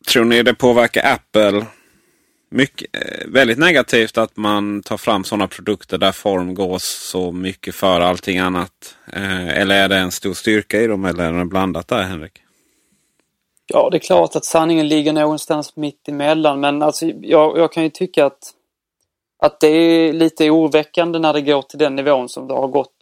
[0.09, 1.66] tror ni det påverkar Apple
[2.53, 7.75] mycket, eh, väldigt negativt att man tar fram sådana produkter där form går så mycket
[7.75, 8.96] för allting annat.
[9.12, 12.42] Eh, eller är det en stor styrka i dem eller är det blandat där Henrik?
[13.66, 17.83] Ja, det är klart att sanningen ligger någonstans mitt emellan men alltså jag, jag kan
[17.83, 18.53] ju tycka att,
[19.38, 23.01] att det är lite oroväckande när det går till den nivån som det har gått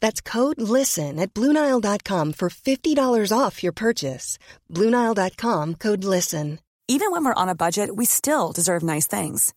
[0.00, 4.38] That's code LISTEN at Bluenile.com for $50 off your purchase.
[4.72, 6.60] Bluenile.com code LISTEN.
[6.88, 9.52] Even when we're on a budget, we still deserve nice things.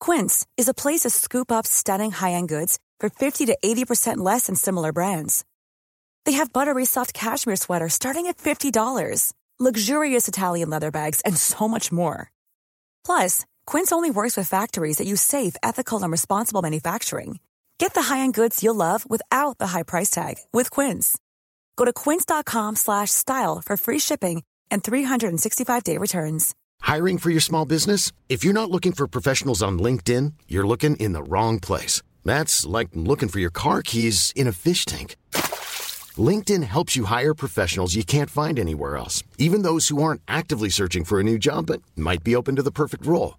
[0.00, 4.18] Quince is a place to scoop up stunning high end goods for 50 to 80%
[4.18, 5.44] less than similar brands.
[6.24, 11.68] They have buttery soft cashmere sweaters starting at $50, luxurious Italian leather bags, and so
[11.68, 12.30] much more.
[13.04, 17.38] Plus, Quince only works with factories that use safe, ethical, and responsible manufacturing.
[17.78, 21.18] Get the high-end goods you'll love without the high price tag with Quince.
[21.76, 26.54] Go to quince.com/style for free shipping and 365-day returns.
[26.80, 28.12] Hiring for your small business?
[28.28, 32.02] If you're not looking for professionals on LinkedIn, you're looking in the wrong place.
[32.24, 35.16] That's like looking for your car keys in a fish tank.
[36.16, 40.68] LinkedIn helps you hire professionals you can't find anywhere else, even those who aren't actively
[40.68, 43.38] searching for a new job but might be open to the perfect role.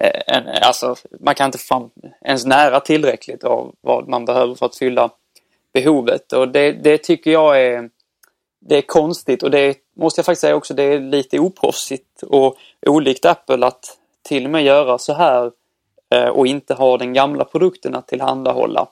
[0.00, 1.90] Eh, en, alltså, man kan inte få fram
[2.24, 5.10] ens nära tillräckligt av vad man behöver för att fylla
[5.72, 7.90] behovet och det, det tycker jag är
[8.60, 12.56] det är konstigt och det måste jag faktiskt säga också, det är lite oproffsigt och
[12.86, 15.50] olikt Apple att till och med göra så här
[16.14, 18.88] eh, och inte ha den gamla produkten att tillhandahålla.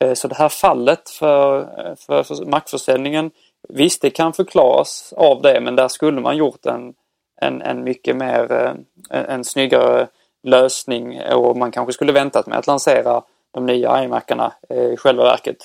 [0.00, 1.64] Eh, så det här fallet för,
[1.96, 3.30] för, för Mac-försäljningen,
[3.68, 6.94] visst det kan förklaras av det men där skulle man gjort en,
[7.42, 8.74] en, en mycket mer, eh,
[9.10, 10.08] en, en snyggare
[10.42, 15.24] lösning och man kanske skulle väntat med att lansera de nya iMacarna eh, i själva
[15.24, 15.56] verket.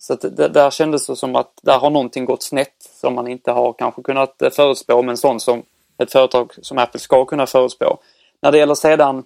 [0.00, 3.28] Så att det, där kändes det som att där har någonting gått snett som man
[3.28, 5.62] inte har kanske kunnat eh, förutspå men sånt som
[5.98, 7.98] ett företag som Apple ska kunna förutspå.
[8.42, 9.24] När det gäller sedan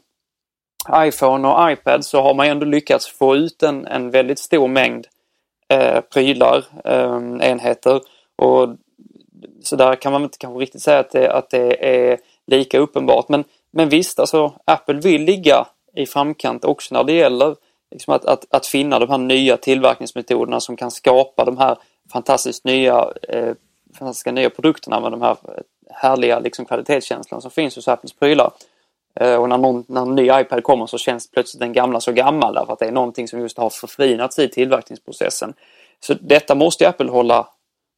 [0.95, 5.07] iPhone och iPad så har man ändå lyckats få ut en, en väldigt stor mängd
[5.69, 8.01] eh, prylar, eh, enheter.
[8.37, 8.69] Och
[9.63, 13.29] så där kan man inte kanske riktigt säga att det, att det är lika uppenbart.
[13.29, 17.57] Men, men visst, alltså Apple vill ligga i framkant också när det gäller
[17.91, 21.79] liksom att, att, att finna de här nya tillverkningsmetoderna som kan skapa de här
[22.13, 23.55] fantastiskt nya, eh,
[23.99, 28.51] fantastiska nya produkterna med de här eh, härliga liksom, kvalitetskänslan som finns hos Apples prylar.
[29.21, 32.13] Eh, och när, någon, när en ny iPad kommer så känns plötsligt den gamla så
[32.13, 35.55] gammal därför att det är någonting som just har förfinats i tillverkningsprocessen.
[36.01, 37.49] Så detta måste Apple hålla,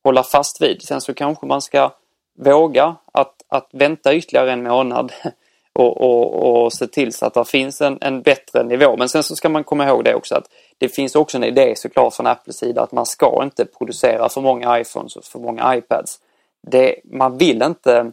[0.04, 0.82] hålla fast vid.
[0.82, 1.90] Sen så kanske man ska
[2.38, 5.12] våga att, att vänta ytterligare en månad
[5.72, 8.96] och, och, och se till så att det finns en, en bättre nivå.
[8.96, 11.74] Men sen så ska man komma ihåg det också att det finns också en idé
[11.76, 15.76] såklart från Apples sida att man ska inte producera för många iPhones och för många
[15.76, 16.18] iPads.
[16.66, 18.12] Det, man vill inte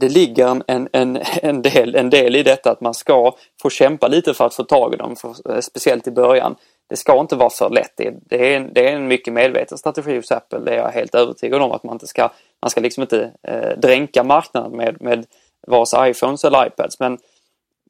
[0.00, 4.08] det ligger en, en, en, del, en del i detta att man ska få kämpa
[4.08, 6.56] lite för att få tag i dem, för, eh, speciellt i början.
[6.88, 7.92] Det ska inte vara för lätt.
[7.96, 10.88] Det, det, är, en, det är en mycket medveten strategi hos Apple, det är jag
[10.88, 11.72] helt övertygad om.
[11.72, 12.30] att Man inte ska,
[12.62, 15.26] man ska liksom inte eh, dränka marknaden med, med
[15.66, 17.00] vare sig iPhones eller iPads.
[17.00, 17.18] Men,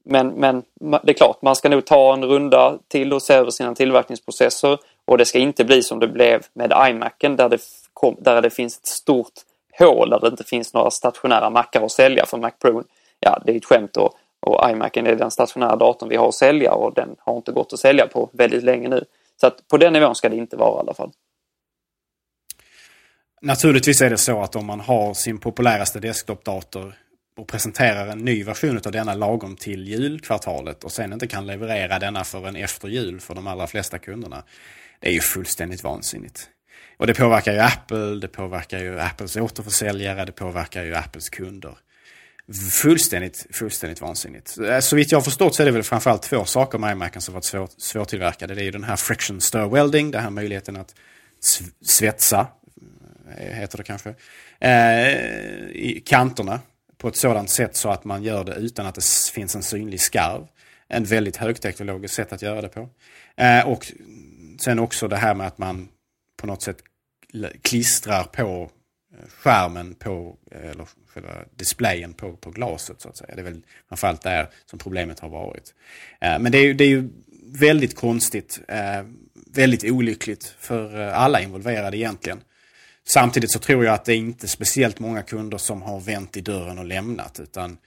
[0.04, 0.62] men, men
[1.02, 4.78] det är klart, man ska nog ta en runda till och se över sina tillverkningsprocesser
[5.04, 7.60] och det ska inte bli som det blev med iMacen där det,
[7.92, 9.32] kom, där det finns ett stort
[9.84, 12.82] hål där det inte finns några stationära mackar att sälja för Mac Pro.
[13.20, 16.34] Ja, det är ett skämt och, och iMacen är den stationära datorn vi har att
[16.34, 19.04] sälja och den har inte gått att sälja på väldigt länge nu.
[19.40, 21.12] Så att på den nivån ska det inte vara i alla fall.
[23.42, 26.94] Naturligtvis är det så att om man har sin populäraste desktopdator
[27.36, 31.98] och presenterar en ny version av denna lagom till julkvartalet och sen inte kan leverera
[31.98, 34.44] denna förrän efter jul för de allra flesta kunderna.
[35.00, 36.48] Det är ju fullständigt vansinnigt.
[37.00, 41.74] Och det påverkar ju Apple, det påverkar ju Apples återförsäljare, det påverkar ju Apples kunder.
[42.72, 44.58] Fullständigt, fullständigt vansinnigt.
[44.58, 47.22] Eh, så vitt jag har förstått så är det väl framförallt två saker med iMacen
[47.22, 48.54] som varit svår, svårtillverkade.
[48.54, 50.94] Det är ju den här friction stir welding, den här möjligheten att
[51.84, 52.46] svetsa,
[53.38, 54.14] eh, heter det kanske,
[54.58, 55.12] eh,
[55.70, 56.60] i kanterna
[56.98, 60.00] på ett sådant sätt så att man gör det utan att det finns en synlig
[60.00, 60.46] skarv.
[60.88, 62.88] En väldigt högteknologiskt sätt att göra det på.
[63.36, 63.92] Eh, och
[64.60, 65.88] sen också det här med att man
[66.40, 66.76] på något sätt
[67.62, 68.70] klistrar på
[69.12, 73.34] eh, skärmen på, eh, eller själva displayen på, på glaset så att säga.
[73.34, 75.74] Det är väl framförallt där som problemet har varit.
[76.20, 77.08] Eh, men det är, det är ju
[77.52, 78.60] väldigt konstigt,
[79.52, 82.40] väldigt olyckligt för alla involverade egentligen.
[83.08, 86.40] Samtidigt så tror jag att det är inte speciellt många kunder som har vänt i
[86.40, 87.40] dörren och lämnat.
[87.40, 87.78] Utan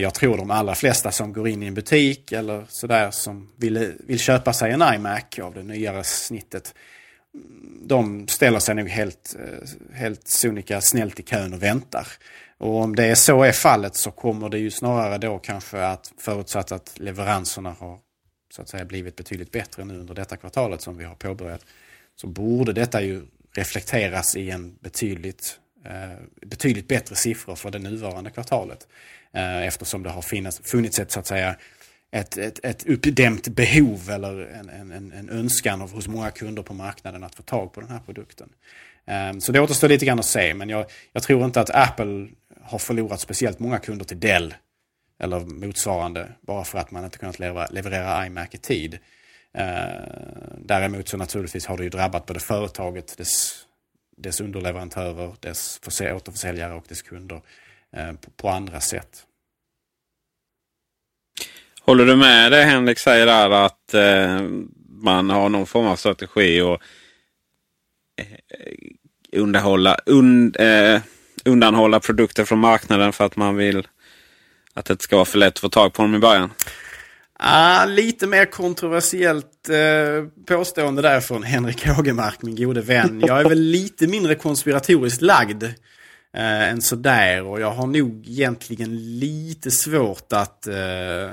[0.00, 3.92] jag tror de allra flesta som går in i en butik eller sådär som vill,
[4.06, 6.74] vill köpa sig en iMac av det nyare snittet
[7.86, 12.06] de ställer sig nog helt, eh, helt sonika snällt i kön och väntar.
[12.58, 16.12] Och om det är så är fallet så kommer det ju snarare då kanske att
[16.18, 17.98] förutsatt att leveranserna har
[18.54, 21.66] så att säga blivit betydligt bättre nu under detta kvartalet som vi har påbörjat.
[22.16, 23.22] Så borde detta ju
[23.54, 28.86] reflekteras i en betydligt, eh, betydligt bättre siffror för det nuvarande kvartalet.
[29.32, 31.56] Eh, eftersom det har finnas, funnits ett så att säga
[32.14, 37.24] ett, ett, ett uppdämt behov eller en, en, en önskan hos många kunder på marknaden
[37.24, 38.48] att få tag på den här produkten.
[39.06, 42.28] Ehm, så det återstår lite grann att se, men jag, jag, tror inte att Apple
[42.62, 44.54] har förlorat speciellt många kunder till Dell
[45.18, 48.98] eller motsvarande bara för att man inte kunnat leverera, leverera iMac i tid.
[49.54, 50.02] Ehm,
[50.58, 53.66] däremot så naturligtvis har det ju drabbat både företaget, dess,
[54.16, 57.40] dess underleverantörer, dess återförsäljare och dess kunder
[57.92, 59.26] ehm, på, andra sätt.
[61.86, 64.48] Håller du med det Henrik säger där att eh,
[64.88, 66.80] man har någon form av strategi och
[68.16, 71.00] eh, underhålla, und, eh,
[71.44, 73.86] undanhålla produkter från marknaden för att man vill
[74.74, 76.50] att det ska vara för lätt att få tag på dem i början?
[77.38, 83.22] Ah, lite mer kontroversiellt eh, påstående där från Henrik Hågemark, min gode vän.
[83.26, 85.62] Jag är väl lite mindre konspiratoriskt lagd
[86.34, 91.30] eh, än sådär och jag har nog egentligen lite svårt att, eh,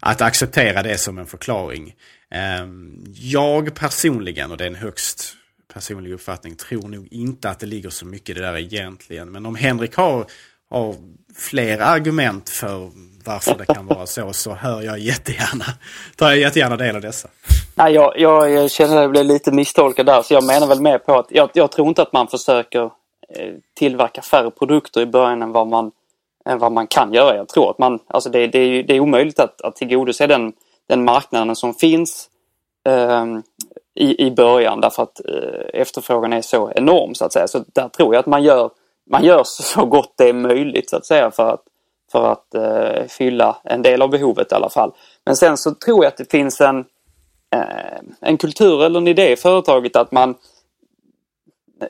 [0.00, 1.94] att acceptera det som en förklaring.
[2.30, 5.36] Ehm, jag personligen, och det är en högst
[5.74, 9.32] personlig uppfattning, tror nog inte att det ligger så mycket i det där egentligen.
[9.32, 10.26] Men om Henrik har,
[10.70, 10.94] har
[11.36, 12.90] fler argument för
[13.24, 15.64] varför det kan vara så, så hör jag jättegärna,
[16.16, 17.28] tar jag jättegärna del av dessa.
[17.74, 20.98] Nej, jag, jag känner att jag blev lite misstolkad där, så jag menar väl mer
[20.98, 25.42] på att jag, jag tror inte att man försöker eh, tillverka färre produkter i början
[25.42, 25.92] än vad man,
[26.44, 27.36] än vad man kan göra.
[27.36, 30.52] Jag tror att man, alltså det, det, är, det är omöjligt att, att tillgodose den,
[30.88, 32.28] den marknaden som finns
[32.88, 33.24] eh,
[33.94, 37.48] i, i början därför att eh, efterfrågan är så enorm så att säga.
[37.48, 38.70] Så där tror jag att man gör,
[39.10, 41.62] man gör så gott det är möjligt så att säga för att
[42.12, 44.92] för att eh, fylla en del av behovet i alla fall.
[45.26, 46.78] Men sen så tror jag att det finns en,
[47.54, 50.34] eh, en kultur eller en idé i företaget att man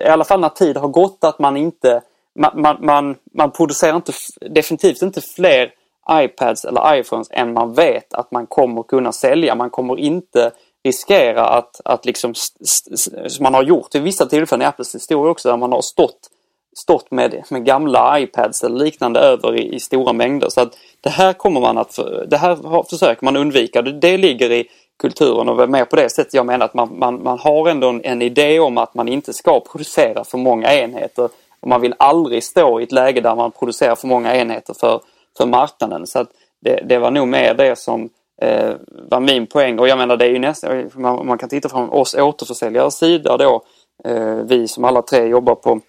[0.00, 2.02] i alla fall när tid har gått att man inte
[2.34, 4.12] man, man, man, man producerar inte,
[4.50, 5.70] definitivt inte fler
[6.10, 9.54] iPads eller iPhones än man vet att man kommer kunna sälja.
[9.54, 10.50] Man kommer inte
[10.84, 15.48] riskera att, att liksom, som man har gjort vid vissa tillfällen i Apples historia också,
[15.48, 16.30] där man har stått
[16.76, 20.48] stått med, med gamla iPads eller liknande över i, i, stora mängder.
[20.48, 23.82] Så att det här kommer man att, det här försöker man undvika.
[23.82, 24.68] Det, det ligger i
[24.98, 28.04] kulturen och mer på det sättet jag menar att man, man, man har ändå en,
[28.04, 31.28] en, idé om att man inte ska producera för många enheter.
[31.64, 35.00] Och man vill aldrig stå i ett läge där man producerar för många enheter för,
[35.36, 36.06] för marknaden.
[36.06, 36.28] Så att
[36.60, 38.10] det, det var nog mer det som
[38.42, 39.78] eh, var min poäng.
[39.78, 43.36] Och jag menar det är ju nästan, man, man kan titta från oss återförsäljares sida
[43.36, 43.62] då.
[44.04, 45.80] Eh, vi som alla tre jobbar på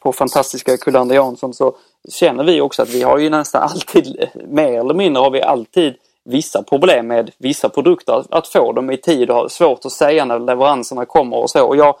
[0.00, 1.76] på fantastiska Kullander Jansson så
[2.10, 5.42] känner vi också att vi har ju nästan alltid, eh, mer eller mindre har vi
[5.42, 5.94] alltid
[6.24, 8.24] vissa problem med vissa produkter.
[8.30, 11.66] Att få dem i tid och har svårt att säga när leveranserna kommer och så.
[11.66, 11.96] Och jag,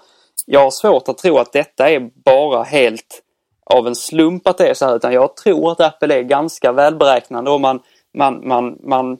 [0.50, 3.22] jag har svårt att tro att detta är bara helt
[3.66, 6.72] av en slump att det är så här utan jag tror att Apple är ganska
[6.72, 7.80] välberäknande och man,
[8.14, 9.18] man, man, man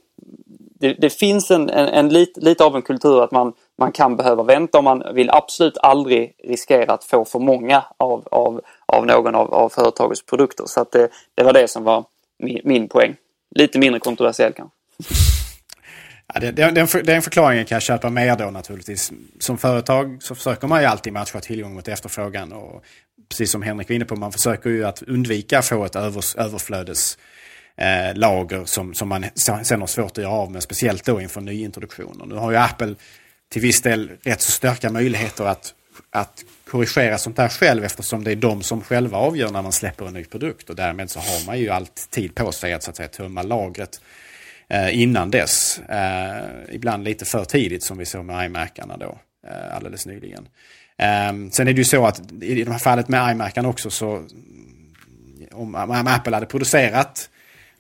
[0.81, 4.17] det, det finns en, en, en lite, lite av en kultur att man man kan
[4.17, 9.07] behöva vänta och man vill absolut aldrig riskera att få för många av, av, av
[9.07, 10.65] någon av, av företagets produkter.
[10.67, 12.05] Så att det, det var det som var
[12.39, 13.17] min, min poäng.
[13.55, 15.38] Lite mindre kontroversiell kanske.
[16.35, 19.13] Ja, den, det, den förklaringen kan jag köpa mer då naturligtvis.
[19.39, 22.53] Som företag så försöker man ju alltid matcha tillgång mot efterfrågan.
[22.53, 22.85] Och
[23.29, 26.37] precis som Henrik var inne på, man försöker ju att undvika att få ett övers,
[26.37, 30.63] överflödeslager eh, som, som man sen har svårt att göra av med.
[30.63, 32.27] Speciellt då inför nyintroduktioner.
[32.27, 32.95] Nu har ju Apple
[33.49, 35.75] till viss del rätt så starka möjligheter att,
[36.11, 40.07] att korrigera sånt där själv eftersom det är de som själva avgör när man släpper
[40.07, 42.91] en ny produkt och därmed så har man ju allt tid på sig att, så
[42.91, 44.01] att säga, tömma lagret
[44.71, 45.79] Eh, innan dess.
[45.79, 50.49] Eh, ibland lite för tidigt som vi såg med iMacarna då eh, alldeles nyligen.
[50.99, 54.25] Ehm, sen är det ju så att i det här fallet med iMacarna också så
[55.53, 57.31] om, om Apple hade producerat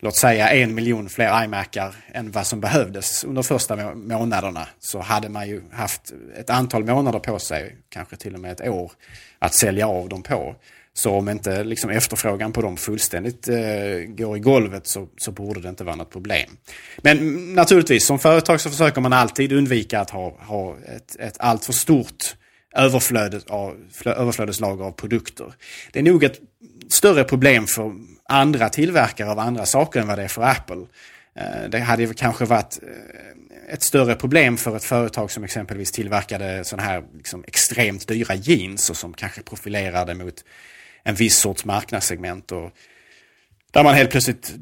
[0.00, 5.28] låt säga en miljon fler iMacar än vad som behövdes under första månaderna så hade
[5.28, 8.92] man ju haft ett antal månader på sig, kanske till och med ett år,
[9.38, 10.54] att sälja av dem på.
[10.98, 13.56] Så om inte liksom efterfrågan på dem fullständigt eh,
[14.06, 16.50] går i golvet så, så borde det inte vara något problem.
[17.02, 21.72] Men naturligtvis, som företag så försöker man alltid undvika att ha, ha ett, ett alltför
[21.72, 22.36] stort
[22.76, 25.52] överflödes av, överflödeslager av produkter.
[25.92, 26.40] Det är nog ett
[26.88, 27.92] större problem för
[28.28, 30.86] andra tillverkare av andra saker än vad det är för Apple.
[31.36, 36.64] Eh, det hade kanske varit eh, ett större problem för ett företag som exempelvis tillverkade
[36.64, 40.44] sådana här liksom extremt dyra jeans och som kanske profilerade mot
[41.02, 42.52] en viss sorts marknadssegment.
[42.52, 42.70] Och
[43.70, 44.54] där man helt plötsligt,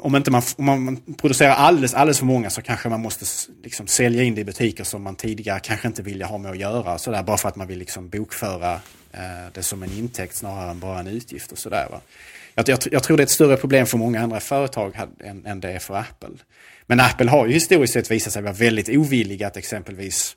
[0.00, 3.24] om, inte man, om man producerar alldeles, alldeles för många så kanske man måste
[3.62, 6.58] liksom sälja in det i butiker som man tidigare kanske inte ville ha med att
[6.58, 6.98] göra.
[6.98, 8.72] Så där, bara för att man vill liksom bokföra
[9.12, 11.88] eh, det som en intäkt snarare än bara en utgift och sådär.
[12.54, 15.60] Jag, jag, jag, tror det är ett större problem för många andra företag än, än
[15.60, 16.36] det är för Apple.
[16.86, 20.36] Men Apple har ju historiskt sett visat sig vara väldigt ovilliga att exempelvis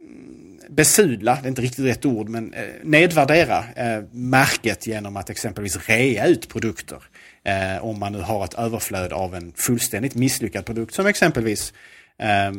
[0.00, 5.30] mm, besudla, det är inte riktigt rätt ord, men eh, nedvärdera eh, märket genom att
[5.30, 7.02] exempelvis rea ut produkter.
[7.44, 11.72] Eh, om man nu har ett överflöd av en fullständigt misslyckad produkt som exempelvis
[12.18, 12.52] eh,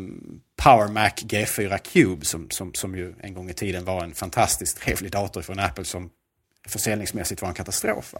[0.63, 4.77] Power Mac G4 Cube som, som, som ju en gång i tiden var en fantastiskt
[4.77, 6.09] trevlig dator från Apple som
[6.67, 8.15] försäljningsmässigt var en katastrof.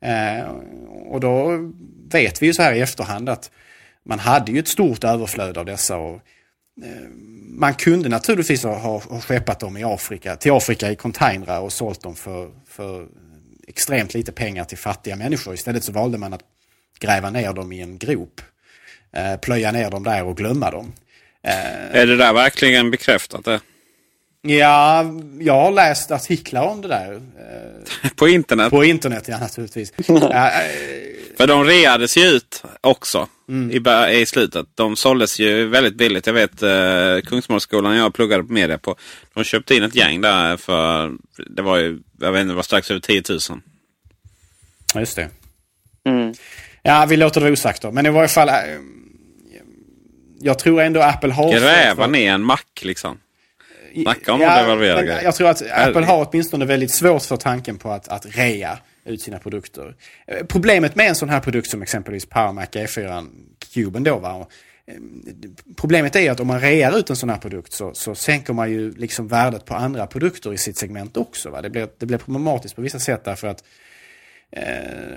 [0.00, 0.50] Eh,
[1.06, 1.58] och då
[2.12, 3.50] vet vi ju så här i efterhand att
[4.04, 5.96] man hade ju ett stort överflöd av dessa.
[5.96, 6.20] Och,
[7.60, 12.02] man kunde naturligtvis ha, ha skeppat dem i Afrika, till Afrika i containrar och sålt
[12.02, 13.06] dem för, för
[13.68, 15.54] extremt lite pengar till fattiga människor.
[15.54, 16.42] Istället så valde man att
[17.00, 18.40] gräva ner dem i en grop.
[19.12, 20.92] Eh, plöja ner dem där och glömma dem.
[21.42, 23.44] Eh, är det där verkligen bekräftat?
[23.44, 23.60] Det?
[24.42, 25.04] Ja,
[25.40, 27.12] jag har läst artiklar om det där.
[27.14, 28.70] Eh, på internet?
[28.70, 29.92] På internet, ja naturligtvis.
[31.40, 33.70] För de reades ju ut också mm.
[33.70, 34.66] i, i slutet.
[34.74, 36.26] De såldes ju väldigt billigt.
[36.26, 38.96] Jag vet eh, Kungsmålsskolan jag pluggade på media på.
[39.34, 41.12] De köpte in ett gäng där för
[41.56, 43.38] det var ju, jag vet inte, det var strax över 10 000.
[44.94, 45.28] Ja, just det.
[46.04, 46.34] Mm.
[46.82, 47.90] Ja, vi låter det osagt då.
[47.90, 48.48] Men i varje fall.
[48.48, 48.54] Eh,
[50.40, 51.52] jag tror ändå Apple har...
[51.52, 53.18] Gräva ner en mack liksom.
[54.02, 55.22] Snacka om ja, att devalvera grejer.
[55.22, 59.22] Jag tror att Apple har åtminstone väldigt svårt för tanken på att, att rea ut
[59.22, 59.96] sina produkter.
[60.26, 63.26] Eh, problemet med en sån här produkt som exempelvis PowerMac E4
[63.74, 64.46] Cuben då va.
[64.86, 64.94] Eh,
[65.76, 68.70] problemet är att om man rear ut en sån här produkt så, så sänker man
[68.70, 71.50] ju liksom värdet på andra produkter i sitt segment också.
[71.50, 71.62] Va?
[71.62, 73.64] Det, blir, det blir problematiskt på vissa sätt därför att
[74.52, 74.64] eh,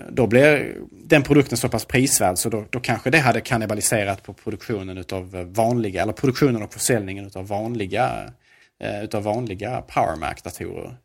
[0.10, 4.34] då blir den produkten så pass prisvärd så då, då kanske det hade kannibaliserat på
[4.34, 8.32] produktionen utav vanliga, eller produktionen och försäljningen utav vanliga
[8.80, 10.98] eh, utav vanliga PowerMac-datorer.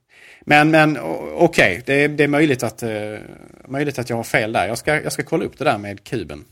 [0.49, 1.83] Men, men okej, okay.
[1.87, 3.19] det, det, är möjligt att, uh,
[3.69, 4.69] möjligt att jag har fel där.
[4.69, 6.45] Jag ska, jag ska kolla upp det där med kuben.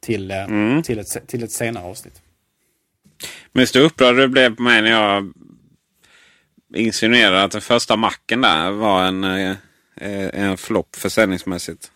[0.00, 0.82] Till, uh, mm.
[0.82, 2.22] till, ett, till ett senare avsnitt.
[3.52, 5.32] Men så upprörd du blev på mig när jag
[6.74, 9.56] insinuerade att den första macken där var en, uh,
[10.32, 11.90] en flopp försäljningsmässigt.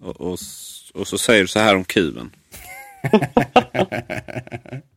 [0.00, 0.38] Och, och,
[0.94, 2.30] och så säger du så här om kuben.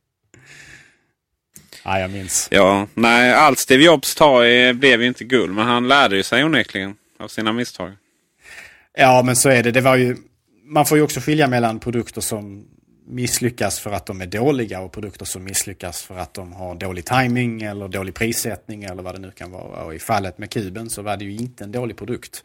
[1.83, 2.47] Ja, jag minns.
[2.51, 5.55] Ja, nej, allt Steve Jobs tar blev ju inte guld.
[5.55, 7.91] Men han lärde ju sig onekligen av sina misstag.
[8.97, 9.71] Ja, men så är det.
[9.71, 10.17] Det var ju...
[10.65, 12.65] Man får ju också skilja mellan produkter som
[13.07, 17.05] misslyckas för att de är dåliga och produkter som misslyckas för att de har dålig
[17.05, 19.83] timing eller dålig prissättning eller vad det nu kan vara.
[19.83, 22.43] Och i fallet med kuben så var det ju inte en dålig produkt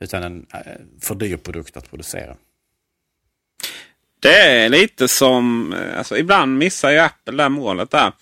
[0.00, 0.60] utan en eh,
[1.00, 2.36] för dyr produkt att producera.
[4.20, 8.12] Det är lite som, eh, alltså ibland missar ju Apple det målet där.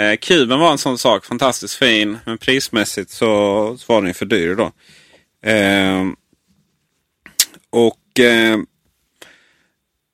[0.00, 1.24] Eh, kuben var en sån sak.
[1.24, 2.18] Fantastiskt fin.
[2.24, 4.72] Men prismässigt så, var den för dyr då.
[5.50, 6.06] Eh,
[7.70, 8.58] och eh,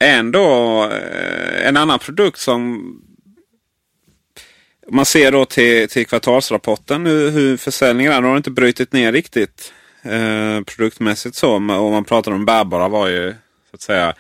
[0.05, 2.93] ändå eh, en annan produkt som
[4.89, 8.21] man ser då till, till kvartalsrapporten hur, hur försäljningen är.
[8.21, 9.73] nu har inte brutit ner riktigt
[10.03, 11.55] eh, produktmässigt så.
[11.55, 11.61] Och
[11.91, 13.35] man pratar om bärbara var ju
[13.71, 14.15] så att säga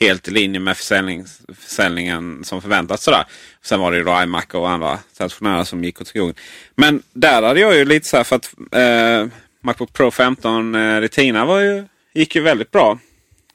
[0.00, 1.24] helt i linje med försäljning,
[1.54, 3.04] försäljningen som förväntats.
[3.04, 3.24] Sådär.
[3.62, 6.34] Sen var det ju då iMac och andra stationära som gick åt skogen.
[6.74, 11.00] Men där hade jag ju lite så här för att eh, Macbook Pro 15 eh,
[11.00, 11.84] Retina var ju,
[12.14, 12.98] gick ju väldigt bra.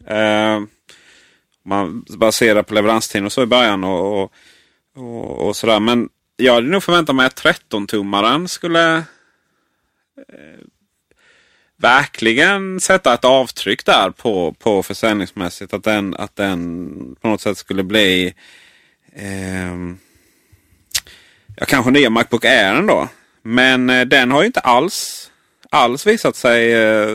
[0.08, 0.62] Eh,
[1.66, 4.34] man baserar på leveranstiden och så i början och, och,
[4.96, 5.80] och, och sådär.
[5.80, 9.04] Men jag hade nog förväntat mig att 13-tummaren skulle eh,
[11.82, 15.74] verkligen sätta ett avtryck där på, på försäljningsmässigt.
[15.74, 18.34] Att den, att den på något sätt skulle bli
[19.14, 19.76] eh,
[21.56, 23.08] ja, kanske nya Macbook Air ändå.
[23.42, 25.32] Men eh, den har ju inte alls,
[25.70, 27.10] alls visat sig eh,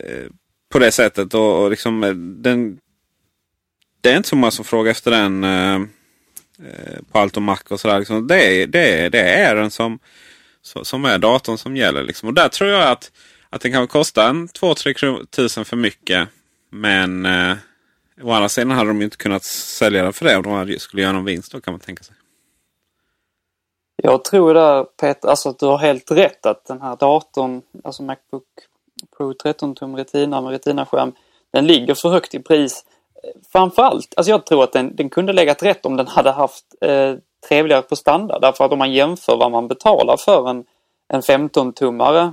[0.00, 0.26] eh
[0.68, 1.34] på det sättet.
[1.34, 2.78] Och, och liksom, eh, den,
[4.00, 5.74] det är inte så många som frågar efter den eh,
[6.66, 7.98] eh på Alto Mac och sådär.
[7.98, 8.26] Liksom.
[8.26, 9.98] Det, det, det är den som,
[10.62, 12.02] som är datorn som gäller.
[12.02, 12.28] Liksom.
[12.28, 13.10] Och där tror jag att
[13.56, 16.28] att den kan kosta en 2-3 tusen för mycket.
[16.70, 17.56] Men eh,
[18.22, 21.12] å andra sidan hade de inte kunnat sälja den för det om de skulle göra
[21.12, 22.14] någon vinst då kan man tänka sig.
[24.02, 28.02] Jag tror där Peter, alltså att du har helt rätt att den här datorn, alltså
[28.02, 28.44] Macbook
[29.16, 31.12] Pro 13 tum Retina med Retina-skärm,
[31.52, 32.84] den ligger för högt i pris.
[33.52, 37.14] Framförallt, alltså jag tror att den, den kunde legat rätt om den hade haft eh,
[37.48, 38.42] trevligare på standard.
[38.42, 40.64] Därför att om man jämför vad man betalar för en,
[41.08, 42.32] en 15-tummare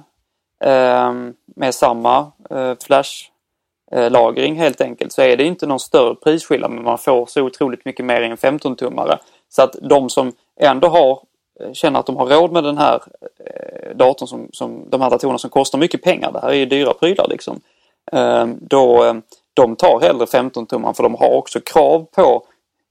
[0.66, 6.72] Ehm, med samma eh, flashlagring eh, helt enkelt så är det inte någon större prisskillnad
[6.72, 9.18] men man får så otroligt mycket mer i en 15-tummare.
[9.50, 11.20] Så att de som ändå har
[11.60, 13.02] eh, känner att de har råd med den här
[13.96, 16.32] datorn som, som de här datorerna som kostar mycket pengar.
[16.32, 17.62] Det här är ju dyra prylar liksom.
[18.12, 19.16] Ehm, då,
[19.54, 22.44] de tar hellre 15-tummaren för de har också krav på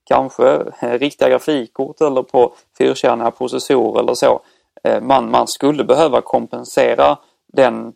[0.04, 4.40] kanske riktiga grafikkort eller på fyrkärniga processorer eller så.
[4.82, 7.18] Ehm, man, man skulle behöva kompensera
[7.52, 7.92] den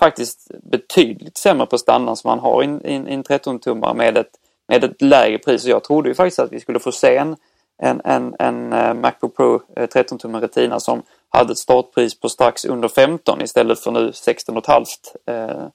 [0.00, 4.30] faktiskt betydligt sämre prestanda som man har i en, 13-tummare med ett,
[4.68, 5.64] med ett lägre pris.
[5.64, 7.36] Och jag trodde ju faktiskt att vi skulle få se en,
[7.82, 12.64] en, en, en eh, Macbook Pro eh, 13-tummare Retina som hade ett startpris på strax
[12.64, 14.84] under 15 istället för nu 16,5.
[15.26, 15.68] Eh.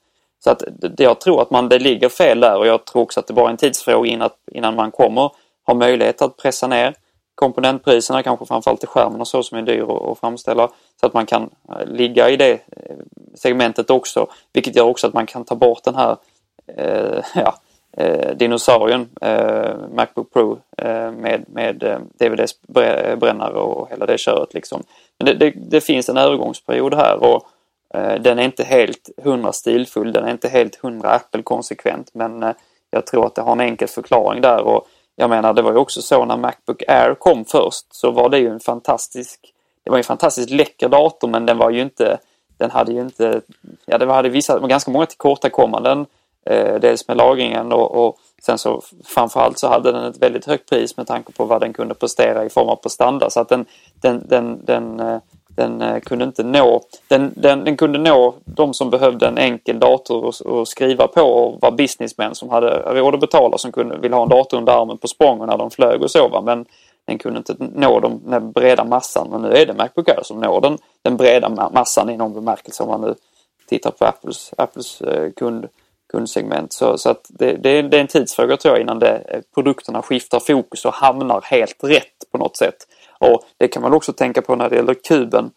[0.43, 0.63] Så att
[0.97, 3.45] jag tror att man, det ligger fel där och jag tror också att det bara
[3.45, 5.31] är en tidsfråga innan, innan man kommer
[5.65, 6.95] ha möjlighet att pressa ner
[7.43, 10.69] komponentpriserna, kanske framförallt till skärmen och så som är dyr att framställa.
[10.99, 12.95] Så att man kan eh, ligga i det eh,
[13.35, 14.27] segmentet också.
[14.53, 16.17] Vilket gör också att man kan ta bort den här
[16.77, 17.55] eh, ja,
[17.97, 24.53] eh, dinosaurien eh, Macbook Pro eh, med, med eh, DVD-brännare och hela det köret.
[24.53, 24.83] Liksom.
[25.19, 27.47] Men det, det, det, finns en övergångsperiod här och
[28.19, 32.53] den är inte helt hundra stilfull, den är inte helt hundra Apple-konsekvent men
[32.91, 34.61] jag tror att det har en enkel förklaring där.
[34.61, 38.29] och jag menar, det var ju också så när Macbook Air kom först så var
[38.29, 39.53] det ju en fantastisk,
[39.83, 42.17] det var en fantastiskt läcker dator men den var ju inte,
[42.57, 43.41] den hade ju inte,
[43.85, 46.05] ja det hade vissa, ganska många tillkortakommanden.
[46.45, 50.69] Eh, dels med lagringen och, och sen så framförallt så hade den ett väldigt högt
[50.69, 53.29] pris med tanke på vad den kunde prestera i form av prestanda.
[53.29, 53.65] Så att den,
[54.01, 55.19] den, den, den eh,
[55.55, 59.79] den eh, kunde inte nå, den, den, den, kunde nå de som behövde en enkel
[59.79, 60.29] dator
[60.61, 64.23] att skriva på och var businessmän som hade råd att betala som kunde, ville ha
[64.23, 66.27] en dator under armen på sprången när de flög och så.
[66.27, 66.41] Va?
[66.41, 66.65] Men
[67.05, 69.27] den kunde inte nå de, den breda massan.
[69.31, 72.83] Men nu är det Macbook Air som når den, den breda massan i någon bemärkelse
[72.83, 73.15] om man nu
[73.69, 75.67] tittar på Apples, Apples eh, kund,
[76.11, 76.73] kundsegment.
[76.73, 80.01] Så, så att det, det, det, är en tidsfråga tror jag innan det, eh, produkterna
[80.01, 82.87] skiftar fokus och hamnar helt rätt på något sätt.
[83.31, 85.51] Och det kan man också tänka på när det gäller kuben.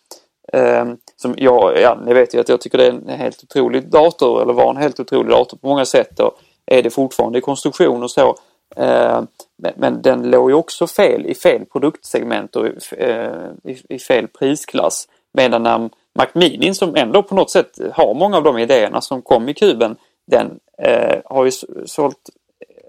[0.52, 0.84] Eh,
[1.16, 4.42] som jag, ja, ni vet ju att jag tycker det är en helt otrolig dator,
[4.42, 8.02] eller var en helt otrolig dator på många sätt och är det fortfarande i konstruktion
[8.02, 8.36] och så.
[8.76, 9.22] Eh,
[9.58, 14.28] men, men, den låg ju också fel i fel produktsegment och eh, i, i, fel
[14.28, 15.08] prisklass.
[15.32, 19.22] Medan när Mac Mini som ändå på något sätt har många av de idéerna som
[19.22, 19.96] kom i kuben,
[20.26, 21.50] den eh, har ju
[21.86, 22.30] sålt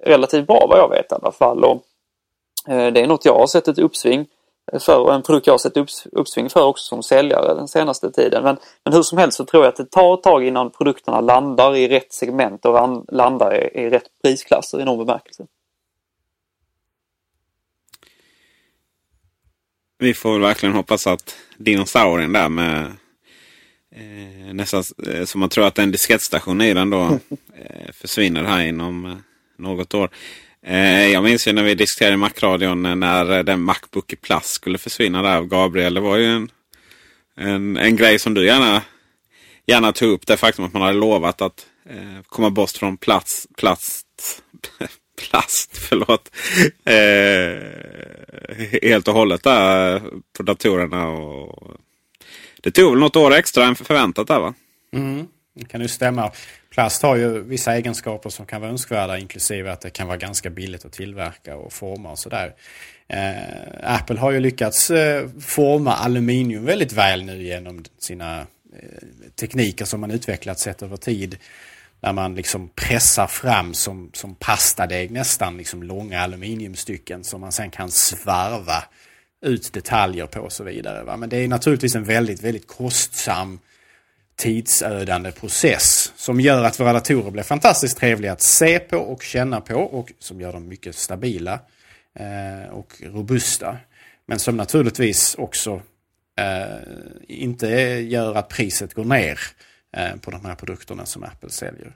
[0.03, 1.63] relativt bra vad jag vet i alla fall.
[1.63, 1.82] Och,
[2.67, 4.25] eh, det är något jag har sett ett uppsving
[4.80, 8.11] för och en produkt jag har sett upps, uppsving för också som säljare den senaste
[8.11, 8.43] tiden.
[8.43, 11.22] Men, men hur som helst så tror jag att det tar ett tag innan produkterna
[11.22, 15.45] landar i rätt segment och landar i, i rätt prisklasser i någon bemärkelse.
[19.99, 22.86] Vi får verkligen hoppas att dinosaurien där med
[23.91, 27.03] eh, nästan eh, som man tror att en diskettstation i den då
[27.55, 29.18] eh, försvinner här inom eh,
[29.57, 30.09] något år.
[30.66, 34.49] Eh, jag minns ju när vi diskuterade Macradion eh, när eh, den Macbook i plast
[34.49, 35.93] skulle försvinna där av Gabriel.
[35.93, 36.51] Det var ju en,
[37.36, 38.82] en, en grej som du gärna,
[39.66, 40.28] gärna tog upp.
[40.28, 44.08] Det faktum att man hade lovat att eh, komma bort från plats, plast,
[45.30, 46.32] plast förlåt,
[46.86, 47.60] eh,
[48.89, 50.01] helt och hållet där
[50.38, 51.08] på datorerna.
[51.08, 51.78] Och,
[52.62, 54.53] det tog väl något år extra än förväntat där va?
[54.93, 56.32] Mm, det kan ju stämma.
[56.78, 60.49] Plast har ju vissa egenskaper som kan vara önskvärda inklusive att det kan vara ganska
[60.49, 62.53] billigt att tillverka och forma och sådär.
[63.07, 69.86] Eh, Apple har ju lyckats eh, forma aluminium väldigt väl nu genom sina eh, tekniker
[69.86, 71.38] som man utvecklat sett över tid.
[71.99, 77.71] Där man liksom pressar fram som, som pastadeg nästan liksom långa aluminiumstycken som man sen
[77.71, 78.84] kan svarva
[79.41, 81.03] ut detaljer på och så vidare.
[81.03, 81.17] Va?
[81.17, 83.59] Men det är naturligtvis en väldigt, väldigt kostsam
[84.38, 89.62] tidsödande process som gör att våra datorer blir fantastiskt trevliga att se på och känna
[89.62, 91.60] på och som gör dem mycket stabila
[92.20, 93.78] eh, och robusta.
[94.26, 95.82] Men som naturligtvis också
[96.40, 96.78] eh,
[97.28, 97.68] inte
[98.08, 99.40] gör att priset går ner
[99.98, 101.96] eh, på de här produkterna som Apple säljer.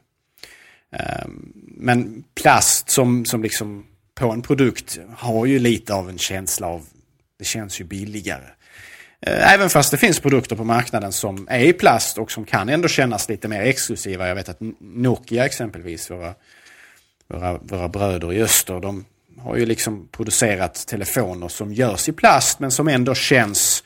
[0.92, 1.28] Eh,
[1.68, 3.86] men plast som, som liksom
[4.16, 6.86] på en produkt har ju lite av en känsla av,
[7.40, 8.48] det känns ju billigare.
[9.22, 12.70] Eh, även fast det finns produkter på marknaden som är i plast och som kan
[12.70, 14.28] ändå kännas lite mer exklusiva.
[14.28, 16.34] Jag vet att Nokia exempelvis, våra,
[17.28, 19.06] våra, våra bröder i öster, de
[19.40, 23.84] har ju liksom producerat telefoner som görs i plast men som ändå känns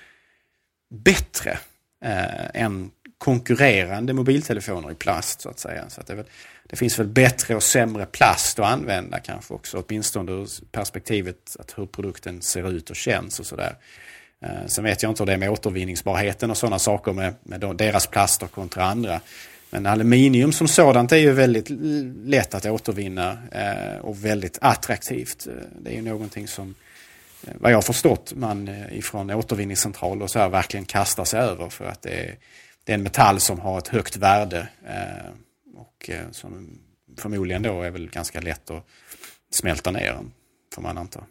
[0.89, 1.57] bättre
[2.05, 5.89] eh, än konkurrerande mobiltelefoner i plast så att säga.
[5.89, 6.25] Så att det, väl,
[6.67, 11.77] det, finns väl bättre och sämre plast att använda kanske också, åtminstone ur perspektivet att
[11.77, 13.69] hur produkten ser ut och känns och sådär.
[13.71, 13.77] Eh,
[14.41, 17.59] Eh, sen vet jag inte hur det är med återvinningsbarheten och sådana saker med, med
[17.59, 19.21] deras plaster kontra andra.
[19.69, 21.69] Men aluminium som sådant är ju väldigt
[22.25, 25.47] lätt att återvinna eh, och väldigt attraktivt.
[25.47, 26.75] Eh, det är ju någonting som,
[27.41, 31.85] vad jag har förstått, man ifrån återvinningscentraler och så här verkligen kastar sig över för
[31.85, 32.35] att det är,
[32.83, 34.67] det är en metall som har ett högt värde
[35.75, 36.79] och som
[37.17, 38.85] förmodligen då är väl ganska lätt att
[39.49, 40.19] smälta ner,
[40.73, 41.23] får man anta.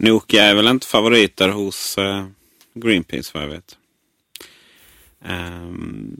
[0.00, 2.26] Nokia är väl inte favoriter hos uh,
[2.74, 3.76] Greenpeace vad jag vet.
[5.28, 6.16] Um,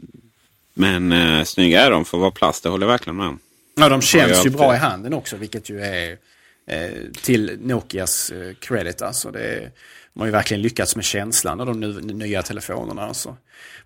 [0.74, 3.38] Men eh, snygga är de för att vara plast, det håller jag verkligen med om.
[3.74, 6.18] Ja, de känns ju bra i handen också, vilket ju är
[6.66, 6.90] eh,
[7.22, 9.02] till Nokias eh, credit.
[9.02, 9.70] Alltså det är,
[10.14, 13.02] de har ju verkligen lyckats med känslan av de nya telefonerna.
[13.02, 13.36] Alltså,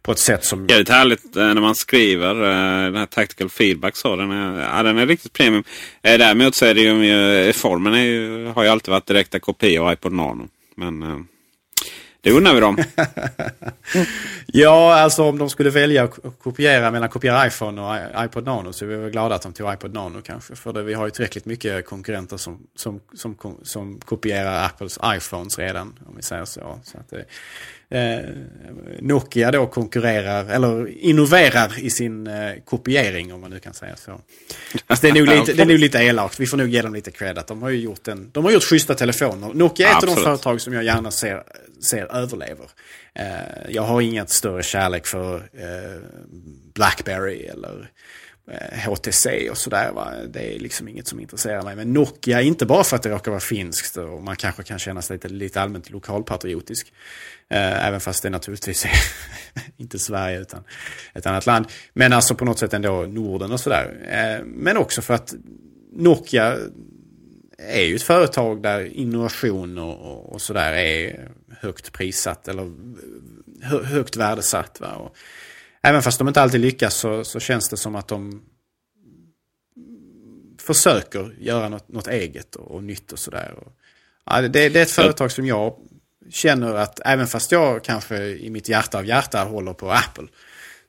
[0.02, 0.66] på ett sätt som...
[0.66, 3.96] Det är härligt eh, när man skriver eh, den här tactical feedback.
[3.96, 5.64] Så, den, är, ja, den är riktigt premium.
[6.02, 9.86] Eh, däremot så är det ju, formen är ju, har ju alltid varit direkta kopior
[9.86, 10.48] av iPod Nano.
[10.76, 11.18] Men eh,
[12.24, 12.76] det unnar vi dem.
[14.56, 18.84] Ja, alltså om de skulle välja att kopiera mellan kopiera iPhone och iPod Nano så
[18.84, 20.56] är vi väl glada att de tog iPod Nano kanske.
[20.56, 25.58] För det, vi har ju tillräckligt mycket konkurrenter som, som, som, som kopierar Apples iPhones
[25.58, 26.78] redan, om vi säger så.
[26.84, 27.24] så att det,
[27.90, 28.18] eh,
[29.00, 34.20] Nokia då konkurrerar, eller innoverar i sin eh, kopiering om man nu kan säga så.
[34.88, 36.94] Fast det är nog lite, det är nog lite elakt, vi får nog ge dem
[36.94, 39.54] lite cred att de har ju gjort, en, de har gjort schyssta telefoner.
[39.54, 41.42] Nokia är ett av de företag som jag gärna ser,
[41.80, 42.66] ser överlever.
[43.14, 43.24] Eh,
[43.68, 46.00] jag har inget större kärlek för eh,
[46.74, 47.90] Blackberry eller
[48.50, 49.92] Eh, HTC och sådär.
[49.92, 50.12] Va?
[50.28, 51.76] Det är liksom inget som intresserar mig.
[51.76, 55.02] Men Nokia, inte bara för att det råkar vara finskt och man kanske kan känna
[55.02, 56.92] sig lite, lite allmänt lokalpatriotisk.
[57.48, 58.90] Eh, även fast det naturligtvis är
[59.76, 60.64] inte Sverige utan
[61.14, 61.66] ett annat land.
[61.92, 63.96] Men alltså på något sätt ändå Norden och sådär.
[64.08, 65.34] Eh, men också för att
[65.92, 66.56] Nokia
[67.58, 71.28] är ju ett företag där innovation och, och, och sådär är
[71.60, 72.72] högt prissatt eller
[73.62, 74.80] hö, högt värdesatt.
[74.80, 74.94] Va?
[74.94, 75.16] Och
[75.84, 78.42] även fast de inte alltid lyckas så, så känns det som att de
[80.60, 83.54] försöker göra något, något eget och, och nytt och sådär.
[84.26, 85.74] Ja, det, det är ett företag som jag
[86.30, 90.26] känner att även fast jag kanske i mitt hjärta av hjärta håller på Apple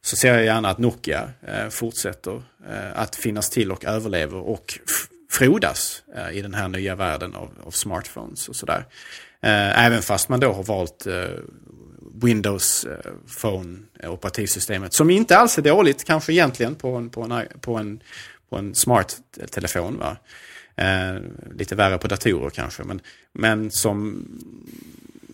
[0.02, 4.80] så ser jag gärna att Nokia eh, fortsätter eh, att finnas till och överlever och
[5.32, 8.86] frodas eh, i den här nya världen av, av smartphones och sådär.
[9.42, 11.24] Eh, även fast man då har valt eh,
[12.22, 13.12] Windows eh,
[13.42, 17.78] phone eh, operativsystemet som inte alls är dåligt kanske egentligen på en, på en, på
[17.78, 18.00] en,
[18.50, 19.18] på en smart
[19.52, 19.98] telefon.
[19.98, 20.18] Va?
[20.76, 21.22] Eh,
[21.56, 23.02] lite värre på datorer kanske men,
[23.34, 24.26] men som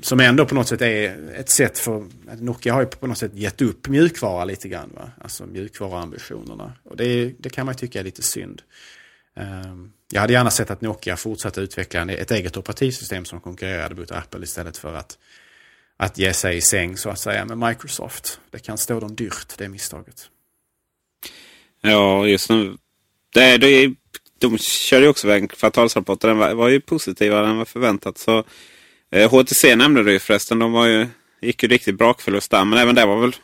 [0.02, 2.06] som ändå på något sätt är ett sätt för...
[2.40, 4.90] Nokia har ju på något sätt gett upp mjukvara lite grann.
[4.96, 5.12] Va?
[5.22, 6.74] Alltså mjukvaruambitionerna.
[6.84, 8.62] Och det, det kan man tycka är lite synd.
[9.36, 9.76] Eh,
[10.12, 14.44] Jag hade gärna sett att Nokia fortsatte utveckla ett eget operativsystem som konkurrerade mot Apple
[14.44, 15.18] istället för att,
[16.02, 18.40] att ge sig i säng så att säga med Microsoft.
[18.52, 20.30] Det kan stå dem dyrt, det misstaget.
[21.82, 22.78] Ja, just nu.
[23.34, 23.94] Det, det,
[24.40, 26.22] de körde ju också iväg en kvartalsrapport.
[26.22, 28.18] Den var, var ju positivare än vad förväntat.
[28.18, 28.44] Så,
[29.12, 30.60] eh, HTC nämnde du ju förresten.
[30.60, 31.08] De var ju,
[31.42, 32.66] gick ju riktigt brakförlust där.
[32.66, 33.36] Men även det var väl,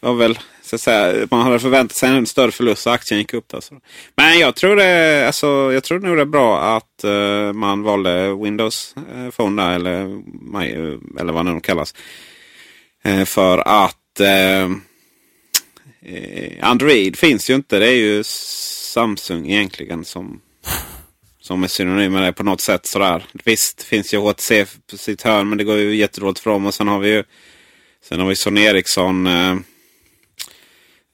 [0.00, 0.38] var väl
[0.72, 3.54] så att säga, man hade förväntat sig en större förlust så aktien gick upp.
[3.54, 3.74] Alltså.
[4.16, 8.34] Men jag tror, det, alltså, jag tror nog det är bra att uh, man valde
[8.34, 10.04] Windows uh, Phone där, eller,
[10.52, 11.94] My- eh, eller vad nu de kallas.
[13.26, 14.20] För att
[16.60, 17.78] Android finns ju inte.
[17.78, 20.40] Det är ju Samsung egentligen som,
[21.40, 22.86] som är synonym med det på något sätt.
[22.86, 23.24] Sådär.
[23.44, 26.66] Visst finns ju HTC på sitt hörn men det går ju jättedåligt för dem.
[26.66, 27.24] Och sen har vi ju
[28.04, 29.28] sen har vi Sony Ericsson.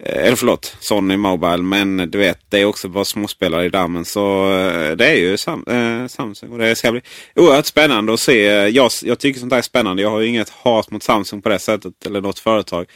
[0.05, 1.63] Eh, eller förlåt, Sony Mobile.
[1.63, 4.05] Men du vet, det är också bara småspelare i dammen.
[4.05, 6.53] Så eh, det är ju Sam, eh, Samsung.
[6.53, 7.01] Och det ska bli
[7.37, 8.43] oerhört spännande att se.
[8.69, 10.03] Jag, jag tycker sånt där är spännande.
[10.03, 12.07] Jag har ju inget hat mot Samsung på det sättet.
[12.07, 12.87] Eller något företag.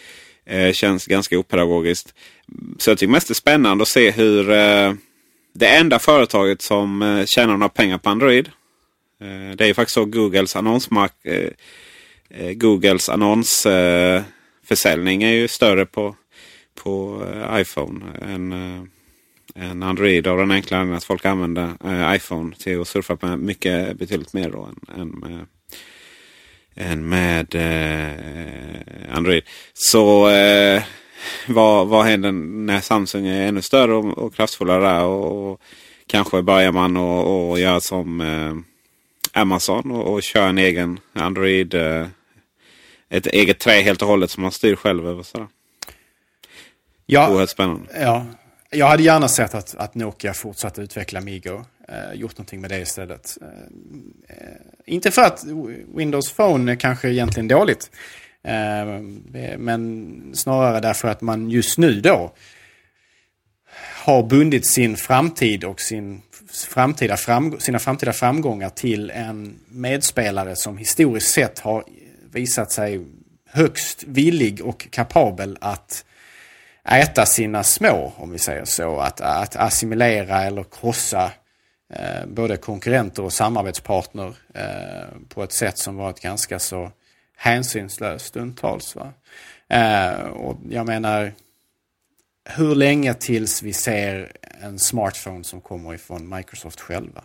[0.46, 2.14] Eh, känns ganska opedagogiskt.
[2.78, 4.92] Så jag tycker mest det är spännande att se hur eh,
[5.54, 8.50] det enda företaget som eh, tjänar några pengar på Android.
[9.20, 11.48] Eh, det är ju faktiskt så Googles annonsmark eh,
[12.30, 16.16] eh Googles annonsförsäljning är ju större på,
[16.74, 18.52] på eh, iPhone än,
[19.54, 20.26] än eh, Android.
[20.26, 24.32] Av den enkla anledningen att folk använder eh, iPhone till att surfa på mycket betydligt
[24.32, 25.46] mer då än, än med
[26.74, 29.42] än med eh, Android.
[29.74, 30.82] Så eh,
[31.46, 35.04] vad, vad händer när Samsung är ännu större och, och kraftfullare där?
[35.04, 35.60] Och, och
[36.06, 38.54] kanske börjar man och, och göra som eh,
[39.40, 41.74] Amazon och, och köra en egen Android.
[41.74, 42.06] Eh,
[43.08, 45.22] ett eget trä helt och hållet som man styr själv över.
[45.22, 45.46] Sådär.
[47.06, 47.88] Ja, Oerhört spännande.
[48.00, 48.26] Ja,
[48.70, 51.64] jag hade gärna sett att, att Nokia fortsatte utveckla Migo.
[51.88, 53.38] Eh, gjort någonting med det istället.
[53.42, 54.46] Eh, eh,
[54.86, 55.44] inte för att
[55.94, 57.90] Windows Phone är kanske egentligen dåligt.
[58.44, 59.00] Eh,
[59.58, 62.32] men snarare därför att man just nu då
[64.04, 70.78] har bundit sin framtid och sin framtida framg- sina framtida framgångar till en medspelare som
[70.78, 71.84] historiskt sett har
[72.32, 73.06] visat sig
[73.50, 76.04] högst villig och kapabel att
[76.88, 78.98] äta sina små, om vi säger så.
[78.98, 81.32] Att, att assimilera eller krossa
[81.94, 86.90] eh, både konkurrenter och samarbetspartner eh, på ett sätt som varit ganska så
[87.36, 88.96] hänsynslöst stundtals.
[88.96, 89.12] Va?
[89.68, 91.32] Eh, och jag menar,
[92.44, 97.24] hur länge tills vi ser en smartphone som kommer ifrån Microsoft själva?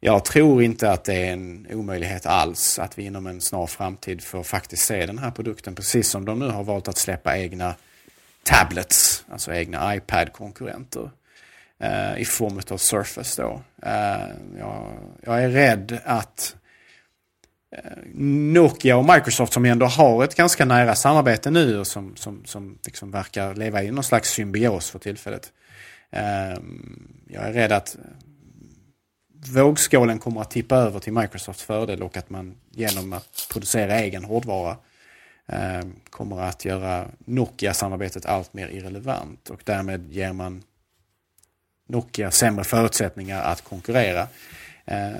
[0.00, 4.22] Jag tror inte att det är en omöjlighet alls att vi inom en snar framtid
[4.22, 7.74] får faktiskt se den här produkten precis som de nu har valt att släppa egna
[8.42, 11.10] tablets, alltså egna iPad-konkurrenter
[11.78, 13.62] eh, i form av Surface då.
[13.82, 14.28] Eh,
[14.58, 16.56] jag, jag, är rädd att
[17.76, 22.44] eh, Nokia och Microsoft som ändå har ett ganska nära samarbete nu och som, som,
[22.44, 25.52] som liksom verkar leva i någon slags symbios för tillfället.
[27.30, 27.96] Jag är rädd att
[29.46, 34.24] vågskålen kommer att tippa över till Microsofts fördel och att man genom att producera egen
[34.24, 34.76] hårdvara
[36.10, 40.62] kommer att göra Nokia-samarbetet allt mer irrelevant och därmed ger man
[41.88, 44.28] Nokia sämre förutsättningar att konkurrera.
[44.84, 45.10] Eh,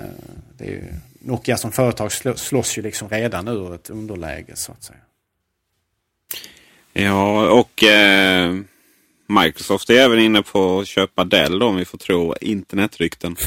[0.59, 0.83] ju,
[1.19, 4.99] Nokia som företag slåss ju liksom redan ur ett underläge så att säga.
[6.93, 8.55] Ja, och eh,
[9.27, 13.35] Microsoft är även inne på att köpa Dell då, om vi får tro internetrykten.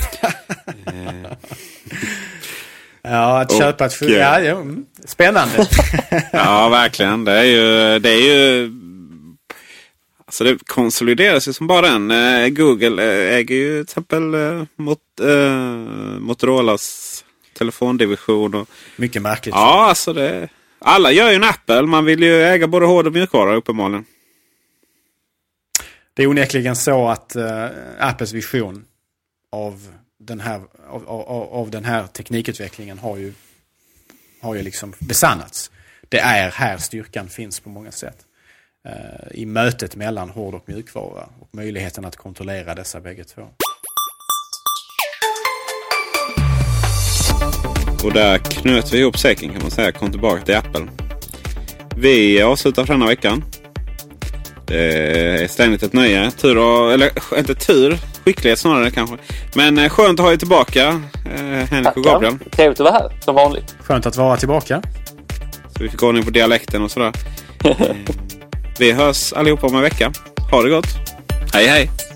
[3.02, 4.02] ja, att köpa ett...
[4.02, 5.68] Och, ja, ja, mm, spännande.
[6.32, 7.24] ja, verkligen.
[7.24, 7.98] Det är ju...
[7.98, 8.70] Det är ju
[10.32, 12.10] Alltså det konsolideras ju som bara den.
[12.10, 15.56] Eh, Google eh, äger ju till exempel eh, mot, eh,
[16.18, 17.24] Motorolas
[17.58, 18.54] telefondivision.
[18.54, 19.54] Och, Mycket märkligt.
[19.54, 20.48] Ja, alltså det...
[20.78, 21.82] Alla gör ju en Apple.
[21.82, 24.04] Man vill ju äga både hård och mjukvara uppenbarligen.
[26.14, 27.66] Det är onekligen så att uh,
[27.98, 28.84] Apples vision
[29.52, 29.88] av
[30.26, 33.32] den, här, av, av, av, den här teknikutvecklingen har ju,
[34.40, 35.70] har ju liksom besannats.
[36.08, 38.16] Det är här styrkan finns på många sätt.
[38.84, 43.42] Eh, I mötet mellan hård och mjukvara och möjligheten att kontrollera dessa bägge två.
[48.04, 49.92] Och där knöt vi ihop säcken kan man säga.
[49.92, 50.88] Kom tillbaka till Apple.
[51.96, 53.44] Vi avslutar för denna veckan.
[54.66, 56.30] Det är ständigt ett nöje.
[56.30, 59.16] Tur och, eller inte tur, skicklighet snarare kanske.
[59.54, 61.00] Men eh, skönt att ha er tillbaka,
[61.34, 62.38] eh, Henrik och Gabriel.
[62.50, 63.76] Trevligt att vara här, som vanligt.
[63.80, 64.82] Skönt att vara tillbaka.
[65.76, 67.12] Så vi fick ordning på dialekten och sådär.
[68.78, 70.12] vi hörs allihopa om en vecka.
[70.50, 70.86] Ha det gott.
[71.52, 72.11] Hej hej!